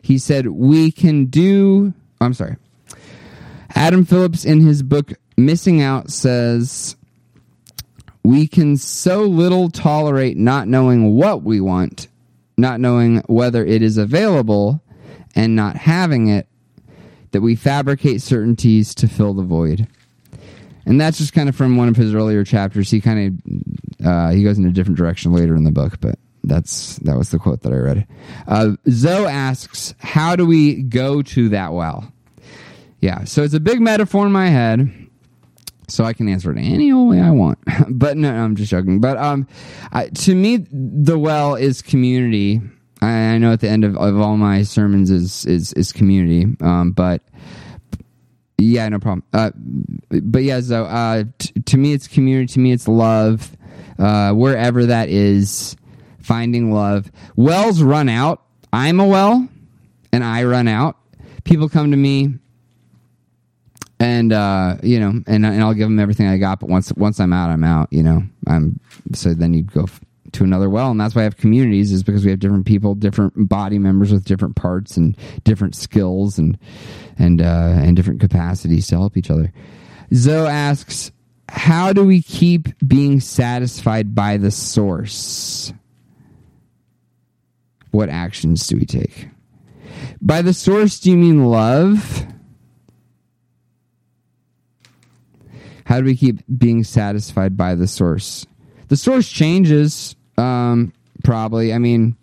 He 0.02 0.18
said, 0.18 0.46
We 0.46 0.90
can 0.90 1.26
do, 1.26 1.92
I'm 2.20 2.34
sorry. 2.34 2.56
Adam 3.74 4.04
Phillips 4.04 4.44
in 4.44 4.60
his 4.60 4.82
book 4.82 5.12
Missing 5.36 5.82
Out 5.82 6.10
says, 6.10 6.96
we 8.28 8.46
can 8.46 8.76
so 8.76 9.22
little 9.22 9.70
tolerate 9.70 10.36
not 10.36 10.68
knowing 10.68 11.14
what 11.14 11.42
we 11.42 11.62
want, 11.62 12.08
not 12.58 12.78
knowing 12.78 13.22
whether 13.26 13.64
it 13.64 13.80
is 13.80 13.96
available, 13.96 14.82
and 15.34 15.56
not 15.56 15.76
having 15.76 16.28
it, 16.28 16.46
that 17.30 17.40
we 17.40 17.56
fabricate 17.56 18.20
certainties 18.20 18.94
to 18.94 19.08
fill 19.08 19.32
the 19.32 19.42
void. 19.42 19.86
And 20.84 21.00
that's 21.00 21.16
just 21.16 21.32
kind 21.32 21.48
of 21.48 21.56
from 21.56 21.78
one 21.78 21.88
of 21.88 21.96
his 21.96 22.14
earlier 22.14 22.44
chapters. 22.44 22.90
He 22.90 23.00
kind 23.00 23.40
of 23.98 24.06
uh, 24.06 24.30
he 24.32 24.44
goes 24.44 24.58
in 24.58 24.66
a 24.66 24.72
different 24.72 24.98
direction 24.98 25.32
later 25.32 25.56
in 25.56 25.64
the 25.64 25.72
book, 25.72 25.98
but 25.98 26.18
that's 26.44 26.96
that 26.98 27.16
was 27.16 27.30
the 27.30 27.38
quote 27.38 27.62
that 27.62 27.72
I 27.72 27.76
read. 27.76 28.06
Uh, 28.46 28.72
Zoe 28.90 29.24
asks, 29.24 29.94
"How 30.00 30.36
do 30.36 30.44
we 30.44 30.82
go 30.82 31.22
to 31.22 31.48
that 31.48 31.72
well?" 31.72 32.12
Yeah, 33.00 33.24
so 33.24 33.42
it's 33.42 33.54
a 33.54 33.60
big 33.60 33.80
metaphor 33.80 34.26
in 34.26 34.32
my 34.32 34.48
head 34.48 35.07
so 35.88 36.04
I 36.04 36.12
can 36.12 36.28
answer 36.28 36.52
it 36.52 36.58
any 36.58 36.92
old 36.92 37.08
way 37.08 37.20
I 37.20 37.30
want. 37.30 37.58
but 37.88 38.16
no, 38.16 38.32
I'm 38.32 38.56
just 38.56 38.70
joking. 38.70 39.00
But 39.00 39.16
um, 39.16 39.46
I, 39.92 40.08
to 40.08 40.34
me, 40.34 40.66
the 40.70 41.18
well 41.18 41.54
is 41.54 41.82
community. 41.82 42.60
I, 43.00 43.08
I, 43.08 43.38
know 43.38 43.52
at 43.52 43.60
the 43.60 43.68
end 43.68 43.84
of, 43.84 43.96
of 43.96 44.20
all 44.20 44.36
my 44.36 44.62
sermons 44.62 45.10
is 45.10 45.44
is 45.46 45.72
is 45.72 45.92
community. 45.92 46.46
Um, 46.60 46.92
but 46.92 47.22
yeah, 48.58 48.88
no 48.88 48.98
problem. 48.98 49.24
Uh, 49.32 49.50
but 50.08 50.42
yeah, 50.42 50.60
so 50.60 50.84
uh, 50.84 51.24
t- 51.38 51.60
to 51.60 51.76
me, 51.76 51.92
it's 51.92 52.06
community. 52.06 52.52
To 52.54 52.60
me, 52.60 52.72
it's 52.72 52.88
love. 52.88 53.56
Uh, 53.98 54.32
wherever 54.32 54.86
that 54.86 55.08
is, 55.08 55.74
finding 56.20 56.72
love. 56.72 57.10
Wells 57.34 57.82
run 57.82 58.08
out. 58.08 58.44
I'm 58.72 59.00
a 59.00 59.06
well, 59.06 59.48
and 60.12 60.22
I 60.22 60.44
run 60.44 60.68
out. 60.68 60.96
People 61.44 61.68
come 61.68 61.90
to 61.90 61.96
me 61.96 62.38
and 64.00 64.32
uh, 64.32 64.76
you 64.82 65.00
know, 65.00 65.08
and 65.26 65.44
and 65.44 65.62
I'll 65.62 65.74
give 65.74 65.88
them 65.88 65.98
everything 65.98 66.28
I 66.28 66.38
got. 66.38 66.60
But 66.60 66.68
once 66.68 66.92
once 66.92 67.18
I'm 67.20 67.32
out, 67.32 67.50
I'm 67.50 67.64
out. 67.64 67.88
You 67.90 68.02
know, 68.02 68.22
I'm 68.46 68.78
so 69.12 69.34
then 69.34 69.54
you 69.54 69.62
go 69.62 69.84
f- 69.84 70.00
to 70.32 70.44
another 70.44 70.70
well, 70.70 70.90
and 70.90 71.00
that's 71.00 71.14
why 71.14 71.22
I 71.22 71.24
have 71.24 71.36
communities 71.36 71.90
is 71.90 72.02
because 72.02 72.24
we 72.24 72.30
have 72.30 72.38
different 72.38 72.66
people, 72.66 72.94
different 72.94 73.48
body 73.48 73.78
members 73.78 74.12
with 74.12 74.24
different 74.24 74.56
parts 74.56 74.96
and 74.96 75.16
different 75.44 75.74
skills 75.74 76.38
and 76.38 76.58
and 77.18 77.42
uh, 77.42 77.74
and 77.76 77.96
different 77.96 78.20
capacities 78.20 78.86
to 78.88 78.96
help 78.96 79.16
each 79.16 79.30
other. 79.30 79.52
Zoe 80.14 80.46
asks, 80.46 81.10
"How 81.48 81.92
do 81.92 82.04
we 82.04 82.22
keep 82.22 82.68
being 82.86 83.20
satisfied 83.20 84.14
by 84.14 84.36
the 84.36 84.50
source? 84.50 85.72
What 87.90 88.10
actions 88.10 88.66
do 88.66 88.76
we 88.76 88.86
take?" 88.86 89.28
By 90.20 90.42
the 90.42 90.52
source, 90.52 91.00
do 91.00 91.10
you 91.10 91.16
mean 91.16 91.46
love? 91.46 92.26
How 95.88 95.98
do 95.98 96.04
we 96.04 96.14
keep 96.14 96.40
being 96.58 96.84
satisfied 96.84 97.56
by 97.56 97.74
the 97.74 97.86
source? 97.86 98.46
The 98.88 98.96
source 98.96 99.26
changes, 99.26 100.16
um, 100.36 100.92
probably. 101.24 101.72
I 101.72 101.78
mean, 101.78 102.14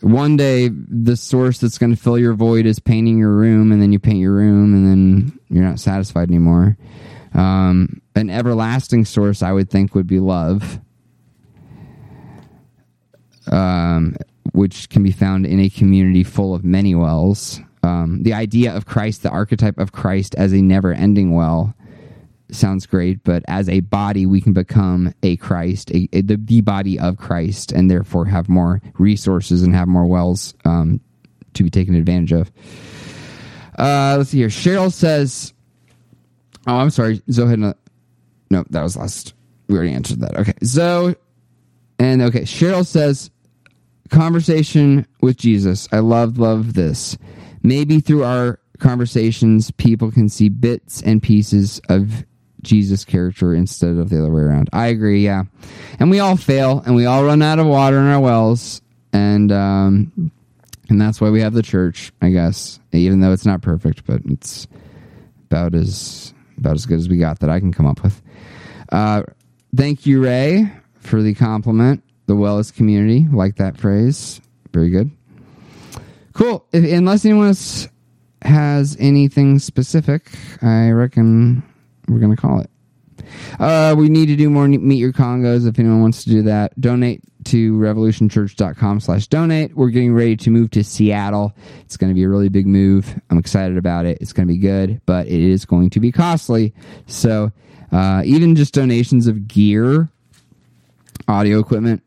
one 0.00 0.36
day 0.36 0.68
the 0.68 1.16
source 1.16 1.58
that's 1.58 1.76
going 1.76 1.90
to 1.90 2.00
fill 2.00 2.16
your 2.16 2.34
void 2.34 2.66
is 2.66 2.78
painting 2.78 3.18
your 3.18 3.32
room, 3.32 3.72
and 3.72 3.82
then 3.82 3.90
you 3.90 3.98
paint 3.98 4.20
your 4.20 4.30
room, 4.30 4.74
and 4.74 4.86
then 4.86 5.40
you're 5.50 5.64
not 5.64 5.80
satisfied 5.80 6.28
anymore. 6.28 6.76
Um, 7.32 8.00
an 8.14 8.30
everlasting 8.30 9.06
source, 9.06 9.42
I 9.42 9.50
would 9.50 9.68
think, 9.68 9.96
would 9.96 10.06
be 10.06 10.20
love, 10.20 10.78
um, 13.50 14.14
which 14.52 14.88
can 14.88 15.02
be 15.02 15.10
found 15.10 15.46
in 15.46 15.58
a 15.58 15.68
community 15.68 16.22
full 16.22 16.54
of 16.54 16.64
many 16.64 16.94
wells. 16.94 17.60
um, 17.82 18.22
the 18.22 18.34
idea 18.34 18.72
of 18.72 18.86
Christ, 18.86 19.24
the 19.24 19.30
archetype 19.30 19.78
of 19.78 19.90
Christ 19.90 20.36
as 20.36 20.52
a 20.52 20.62
never 20.62 20.92
ending 20.92 21.34
well 21.34 21.74
sounds 22.50 22.86
great, 22.86 23.22
but 23.24 23.42
as 23.48 23.68
a 23.68 23.80
body, 23.80 24.26
we 24.26 24.40
can 24.40 24.52
become 24.52 25.14
a 25.22 25.36
Christ, 25.36 25.90
a, 25.90 26.08
a, 26.12 26.20
the, 26.20 26.36
the 26.36 26.60
body 26.60 26.98
of 26.98 27.16
Christ, 27.16 27.72
and 27.72 27.90
therefore 27.90 28.26
have 28.26 28.48
more 28.48 28.80
resources 28.98 29.62
and 29.62 29.74
have 29.74 29.88
more 29.88 30.06
wells 30.06 30.54
um, 30.64 31.00
to 31.54 31.62
be 31.62 31.70
taken 31.70 31.94
advantage 31.94 32.32
of. 32.32 32.52
Uh, 33.78 34.16
let's 34.18 34.30
see 34.30 34.38
here. 34.38 34.48
Cheryl 34.48 34.92
says, 34.92 35.52
"Oh, 36.66 36.76
I'm 36.76 36.90
sorry, 36.90 37.22
Zoe 37.30 37.48
had 37.48 37.58
no, 37.58 37.74
no, 38.50 38.64
that 38.70 38.82
was 38.82 38.96
last. 38.96 39.34
We 39.68 39.76
already 39.76 39.92
answered 39.92 40.20
that. 40.20 40.36
Okay, 40.36 40.54
Zoe, 40.64 41.16
and 41.98 42.22
okay, 42.22 42.42
Cheryl 42.42 42.86
says, 42.86 43.30
conversation 44.10 45.06
with 45.20 45.36
Jesus. 45.36 45.88
I 45.92 46.00
love, 46.00 46.38
love 46.38 46.74
this. 46.74 47.16
Maybe 47.62 48.00
through 48.00 48.24
our 48.24 48.60
conversations, 48.78 49.70
people 49.72 50.10
can 50.10 50.28
see 50.28 50.48
bits 50.48 51.02
and 51.02 51.22
pieces 51.22 51.80
of 51.88 52.24
Jesus 52.64 53.04
character 53.04 53.54
instead 53.54 53.96
of 53.96 54.10
the 54.10 54.18
other 54.18 54.32
way 54.32 54.42
around. 54.42 54.68
I 54.72 54.88
agree, 54.88 55.24
yeah. 55.24 55.44
And 56.00 56.10
we 56.10 56.18
all 56.20 56.36
fail 56.36 56.82
and 56.84 56.94
we 56.94 57.06
all 57.06 57.24
run 57.24 57.42
out 57.42 57.58
of 57.58 57.66
water 57.66 57.98
in 57.98 58.06
our 58.06 58.20
wells 58.20 58.82
and 59.12 59.52
um 59.52 60.32
and 60.90 61.00
that's 61.00 61.20
why 61.20 61.30
we 61.30 61.40
have 61.40 61.54
the 61.54 61.62
church, 61.62 62.12
I 62.20 62.30
guess. 62.30 62.78
Even 62.92 63.20
though 63.20 63.32
it's 63.32 63.46
not 63.46 63.62
perfect, 63.62 64.04
but 64.04 64.20
it's 64.26 64.66
about 65.46 65.74
as 65.74 66.34
about 66.58 66.74
as 66.74 66.86
good 66.86 66.98
as 66.98 67.08
we 67.08 67.16
got 67.16 67.40
that 67.40 67.50
I 67.50 67.60
can 67.60 67.72
come 67.72 67.86
up 67.86 68.02
with. 68.02 68.20
Uh 68.90 69.22
thank 69.74 70.06
you, 70.06 70.22
Ray, 70.22 70.70
for 71.00 71.22
the 71.22 71.34
compliment. 71.34 72.02
The 72.26 72.34
Wellness 72.34 72.74
community, 72.74 73.26
like 73.30 73.56
that 73.56 73.76
phrase. 73.76 74.40
Very 74.72 74.88
good. 74.88 75.10
Cool. 76.32 76.66
If, 76.72 76.84
unless 76.90 77.24
anyone 77.24 77.48
else 77.48 77.86
has 78.42 78.96
anything 78.98 79.58
specific, 79.58 80.30
I 80.62 80.90
reckon 80.90 81.62
we're 82.08 82.18
going 82.18 82.34
to 82.34 82.40
call 82.40 82.60
it. 82.60 82.70
Uh, 83.58 83.94
we 83.96 84.08
need 84.08 84.26
to 84.26 84.36
do 84.36 84.50
more 84.50 84.66
Meet 84.66 84.96
Your 84.96 85.12
Congos 85.12 85.68
if 85.68 85.78
anyone 85.78 86.02
wants 86.02 86.24
to 86.24 86.30
do 86.30 86.42
that. 86.42 86.78
Donate 86.80 87.22
to 87.44 87.74
revolutionchurch.com 87.74 89.00
slash 89.00 89.26
donate. 89.28 89.76
We're 89.76 89.90
getting 89.90 90.14
ready 90.14 90.36
to 90.38 90.50
move 90.50 90.70
to 90.72 90.84
Seattle. 90.84 91.54
It's 91.82 91.96
going 91.96 92.10
to 92.10 92.14
be 92.14 92.24
a 92.24 92.28
really 92.28 92.48
big 92.48 92.66
move. 92.66 93.20
I'm 93.30 93.38
excited 93.38 93.76
about 93.76 94.06
it. 94.06 94.18
It's 94.20 94.32
going 94.32 94.46
to 94.48 94.52
be 94.52 94.58
good, 94.58 95.00
but 95.06 95.26
it 95.26 95.40
is 95.40 95.64
going 95.64 95.90
to 95.90 96.00
be 96.00 96.10
costly. 96.10 96.74
So 97.06 97.52
uh, 97.92 98.22
even 98.24 98.56
just 98.56 98.74
donations 98.74 99.26
of 99.26 99.46
gear, 99.46 100.08
audio 101.28 101.60
equipment, 101.60 102.02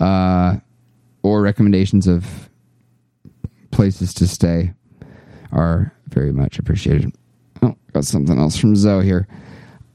uh, 0.00 0.56
or 1.22 1.42
recommendations 1.42 2.06
of 2.06 2.48
places 3.70 4.14
to 4.14 4.26
stay 4.26 4.72
are 5.52 5.94
very 6.08 6.32
much 6.32 6.58
appreciated. 6.58 7.12
Oh, 7.62 7.76
got 7.92 8.04
something 8.04 8.38
else 8.38 8.56
from 8.56 8.76
Zoe 8.76 9.04
here. 9.04 9.28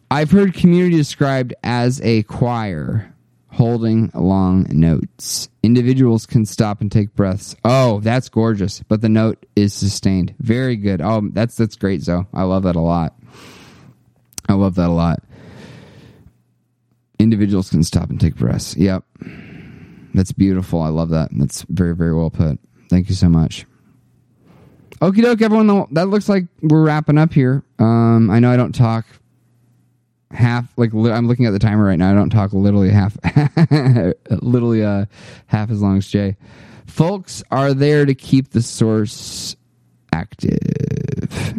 I've 0.09 0.31
heard 0.31 0.53
community 0.53 0.95
described 0.95 1.53
as 1.63 2.01
a 2.01 2.23
choir 2.23 3.13
holding 3.51 4.11
long 4.13 4.67
notes. 4.69 5.49
Individuals 5.63 6.25
can 6.25 6.45
stop 6.45 6.79
and 6.79 6.91
take 6.91 7.13
breaths. 7.15 7.55
Oh, 7.65 7.99
that's 7.99 8.29
gorgeous. 8.29 8.83
But 8.87 9.01
the 9.01 9.09
note 9.09 9.45
is 9.55 9.73
sustained. 9.73 10.35
Very 10.39 10.75
good. 10.75 11.01
Oh, 11.01 11.27
that's 11.33 11.55
that's 11.55 11.75
great, 11.75 12.01
Zoe. 12.01 12.25
I 12.33 12.43
love 12.43 12.63
that 12.63 12.75
a 12.75 12.81
lot. 12.81 13.15
I 14.47 14.53
love 14.53 14.75
that 14.75 14.89
a 14.89 14.93
lot. 14.93 15.23
Individuals 17.19 17.69
can 17.69 17.83
stop 17.83 18.09
and 18.09 18.21
take 18.21 18.35
breaths. 18.35 18.77
Yep. 18.77 19.03
That's 20.13 20.31
beautiful. 20.31 20.81
I 20.81 20.89
love 20.89 21.09
that. 21.09 21.29
That's 21.31 21.63
very, 21.63 21.95
very 21.95 22.15
well 22.15 22.29
put. 22.29 22.59
Thank 22.89 23.09
you 23.09 23.15
so 23.15 23.27
much. 23.27 23.65
Okie 25.01 25.21
doke, 25.21 25.41
everyone. 25.41 25.87
That 25.91 26.07
looks 26.07 26.27
like 26.27 26.45
we're 26.61 26.83
wrapping 26.83 27.17
up 27.17 27.31
here. 27.31 27.63
Um, 27.77 28.31
I 28.31 28.39
know 28.39 28.51
I 28.51 28.57
don't 28.57 28.73
talk 28.73 29.05
half 30.31 30.65
like 30.75 30.93
li- 30.93 31.11
I'm 31.11 31.27
looking 31.27 31.45
at 31.45 31.51
the 31.51 31.59
timer 31.59 31.85
right 31.85 31.99
now. 31.99 32.11
I 32.11 32.15
don't 32.15 32.31
talk 32.31 32.51
literally 32.51 32.89
half, 32.89 33.15
literally 34.41 34.83
uh, 34.83 35.05
half 35.45 35.69
as 35.69 35.81
long 35.81 35.97
as 35.97 36.07
Jay. 36.07 36.35
Folks 36.87 37.43
are 37.51 37.73
there 37.75 38.05
to 38.05 38.15
keep 38.15 38.49
the 38.49 38.61
source 38.61 39.55
active, 40.11 40.57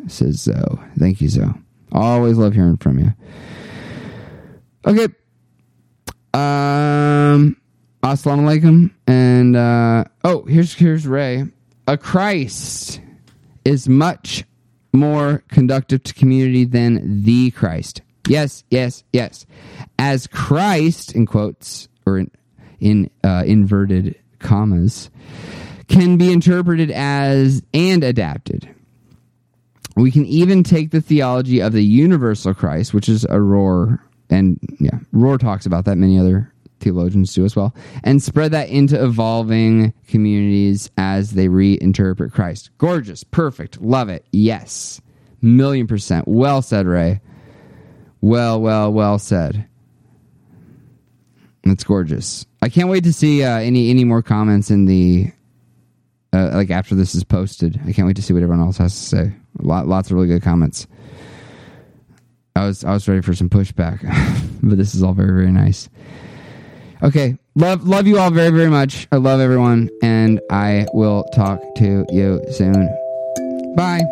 says 0.08 0.40
Zoe. 0.40 0.80
Thank 0.98 1.20
you, 1.20 1.28
Zoe. 1.28 1.54
Always 1.92 2.38
love 2.38 2.54
hearing 2.54 2.76
from 2.76 2.98
you. 2.98 3.14
Okay. 4.84 5.14
Um. 6.34 7.56
Assalamu 8.02 8.60
alaikum. 8.60 8.90
And 9.06 9.54
uh, 9.54 10.04
oh, 10.24 10.42
here's 10.44 10.74
here's 10.74 11.06
Ray. 11.06 11.44
A 11.86 11.96
Christ 11.96 13.00
is 13.64 13.88
much 13.88 14.44
more 14.92 15.42
conductive 15.48 16.02
to 16.04 16.14
community 16.14 16.64
than 16.64 17.22
the 17.22 17.50
Christ. 17.50 18.02
Yes, 18.28 18.64
yes, 18.70 19.04
yes. 19.12 19.46
As 19.98 20.26
Christ, 20.26 21.14
in 21.14 21.26
quotes 21.26 21.88
or 22.06 22.18
in, 22.18 22.30
in 22.78 23.10
uh, 23.24 23.44
inverted 23.46 24.16
commas, 24.38 25.10
can 25.88 26.16
be 26.16 26.32
interpreted 26.32 26.90
as 26.90 27.62
and 27.72 28.04
adapted. 28.04 28.68
We 29.96 30.10
can 30.10 30.26
even 30.26 30.62
take 30.62 30.90
the 30.90 31.00
theology 31.00 31.60
of 31.60 31.72
the 31.72 31.82
universal 31.82 32.54
Christ, 32.54 32.94
which 32.94 33.08
is 33.08 33.24
a 33.24 33.38
Rohr, 33.38 33.98
and 34.30 34.58
yeah, 34.78 34.98
Rohr 35.12 35.38
talks 35.38 35.66
about 35.66 35.86
that. 35.86 35.96
Many 35.96 36.18
other 36.18 36.52
theologians 36.80 37.34
do 37.34 37.44
as 37.44 37.56
well, 37.56 37.74
and 38.04 38.22
spread 38.22 38.52
that 38.52 38.68
into 38.68 39.02
evolving 39.02 39.92
communities 40.08 40.90
as 40.96 41.32
they 41.32 41.48
reinterpret 41.48 42.32
Christ. 42.32 42.70
Gorgeous, 42.78 43.24
perfect, 43.24 43.80
love 43.80 44.08
it. 44.08 44.24
Yes, 44.32 45.00
million 45.42 45.86
percent. 45.86 46.26
Well 46.28 46.62
said, 46.62 46.86
Ray. 46.86 47.20
Well, 48.20 48.60
well, 48.60 48.92
well 48.92 49.18
said. 49.18 49.66
That's 51.64 51.84
gorgeous. 51.84 52.46
I 52.62 52.68
can't 52.68 52.88
wait 52.88 53.04
to 53.04 53.12
see 53.12 53.44
uh, 53.44 53.58
any 53.58 53.90
any 53.90 54.04
more 54.04 54.22
comments 54.22 54.70
in 54.70 54.86
the 54.86 55.30
uh, 56.32 56.50
like 56.54 56.70
after 56.70 56.94
this 56.94 57.14
is 57.14 57.24
posted. 57.24 57.80
I 57.86 57.92
can't 57.92 58.06
wait 58.06 58.16
to 58.16 58.22
see 58.22 58.32
what 58.32 58.42
everyone 58.42 58.64
else 58.64 58.78
has 58.78 58.94
to 58.94 59.00
say. 59.00 59.32
Lot, 59.60 59.86
lots 59.86 60.10
of 60.10 60.14
really 60.14 60.28
good 60.28 60.42
comments. 60.42 60.86
I 62.56 62.66
was 62.66 62.84
I 62.84 62.92
was 62.92 63.06
ready 63.08 63.22
for 63.22 63.34
some 63.34 63.48
pushback, 63.48 64.00
but 64.62 64.78
this 64.78 64.94
is 64.94 65.02
all 65.02 65.12
very 65.12 65.30
very 65.30 65.52
nice. 65.52 65.88
Okay. 67.02 67.36
Love 67.54 67.88
love 67.88 68.06
you 68.06 68.18
all 68.18 68.30
very, 68.30 68.50
very 68.50 68.68
much. 68.70 69.08
I 69.10 69.16
love 69.16 69.40
everyone, 69.40 69.88
and 70.00 70.40
I 70.50 70.86
will 70.92 71.24
talk 71.34 71.60
to 71.76 72.06
you 72.10 72.40
soon. 72.52 72.86
Bye. 73.74 74.02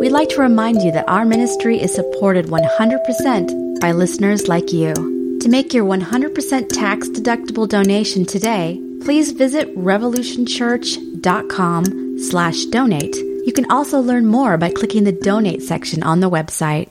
We'd 0.00 0.10
like 0.10 0.30
to 0.30 0.40
remind 0.40 0.82
you 0.82 0.90
that 0.90 1.08
our 1.08 1.24
ministry 1.24 1.80
is 1.80 1.94
supported 1.94 2.46
100% 2.46 3.80
by 3.80 3.92
listeners 3.92 4.48
like 4.48 4.72
you. 4.72 4.92
To 5.40 5.48
make 5.48 5.72
your 5.72 5.84
100% 5.84 6.68
tax 6.68 7.08
deductible 7.08 7.68
donation 7.68 8.24
today, 8.24 8.82
please 9.02 9.30
visit 9.30 9.72
revolutionchurch.com 9.76 12.18
slash 12.18 12.64
donate. 12.64 13.16
You 13.16 13.52
can 13.52 13.70
also 13.70 14.00
learn 14.00 14.26
more 14.26 14.58
by 14.58 14.70
clicking 14.70 15.04
the 15.04 15.12
donate 15.12 15.62
section 15.62 16.02
on 16.02 16.18
the 16.18 16.30
website. 16.30 16.88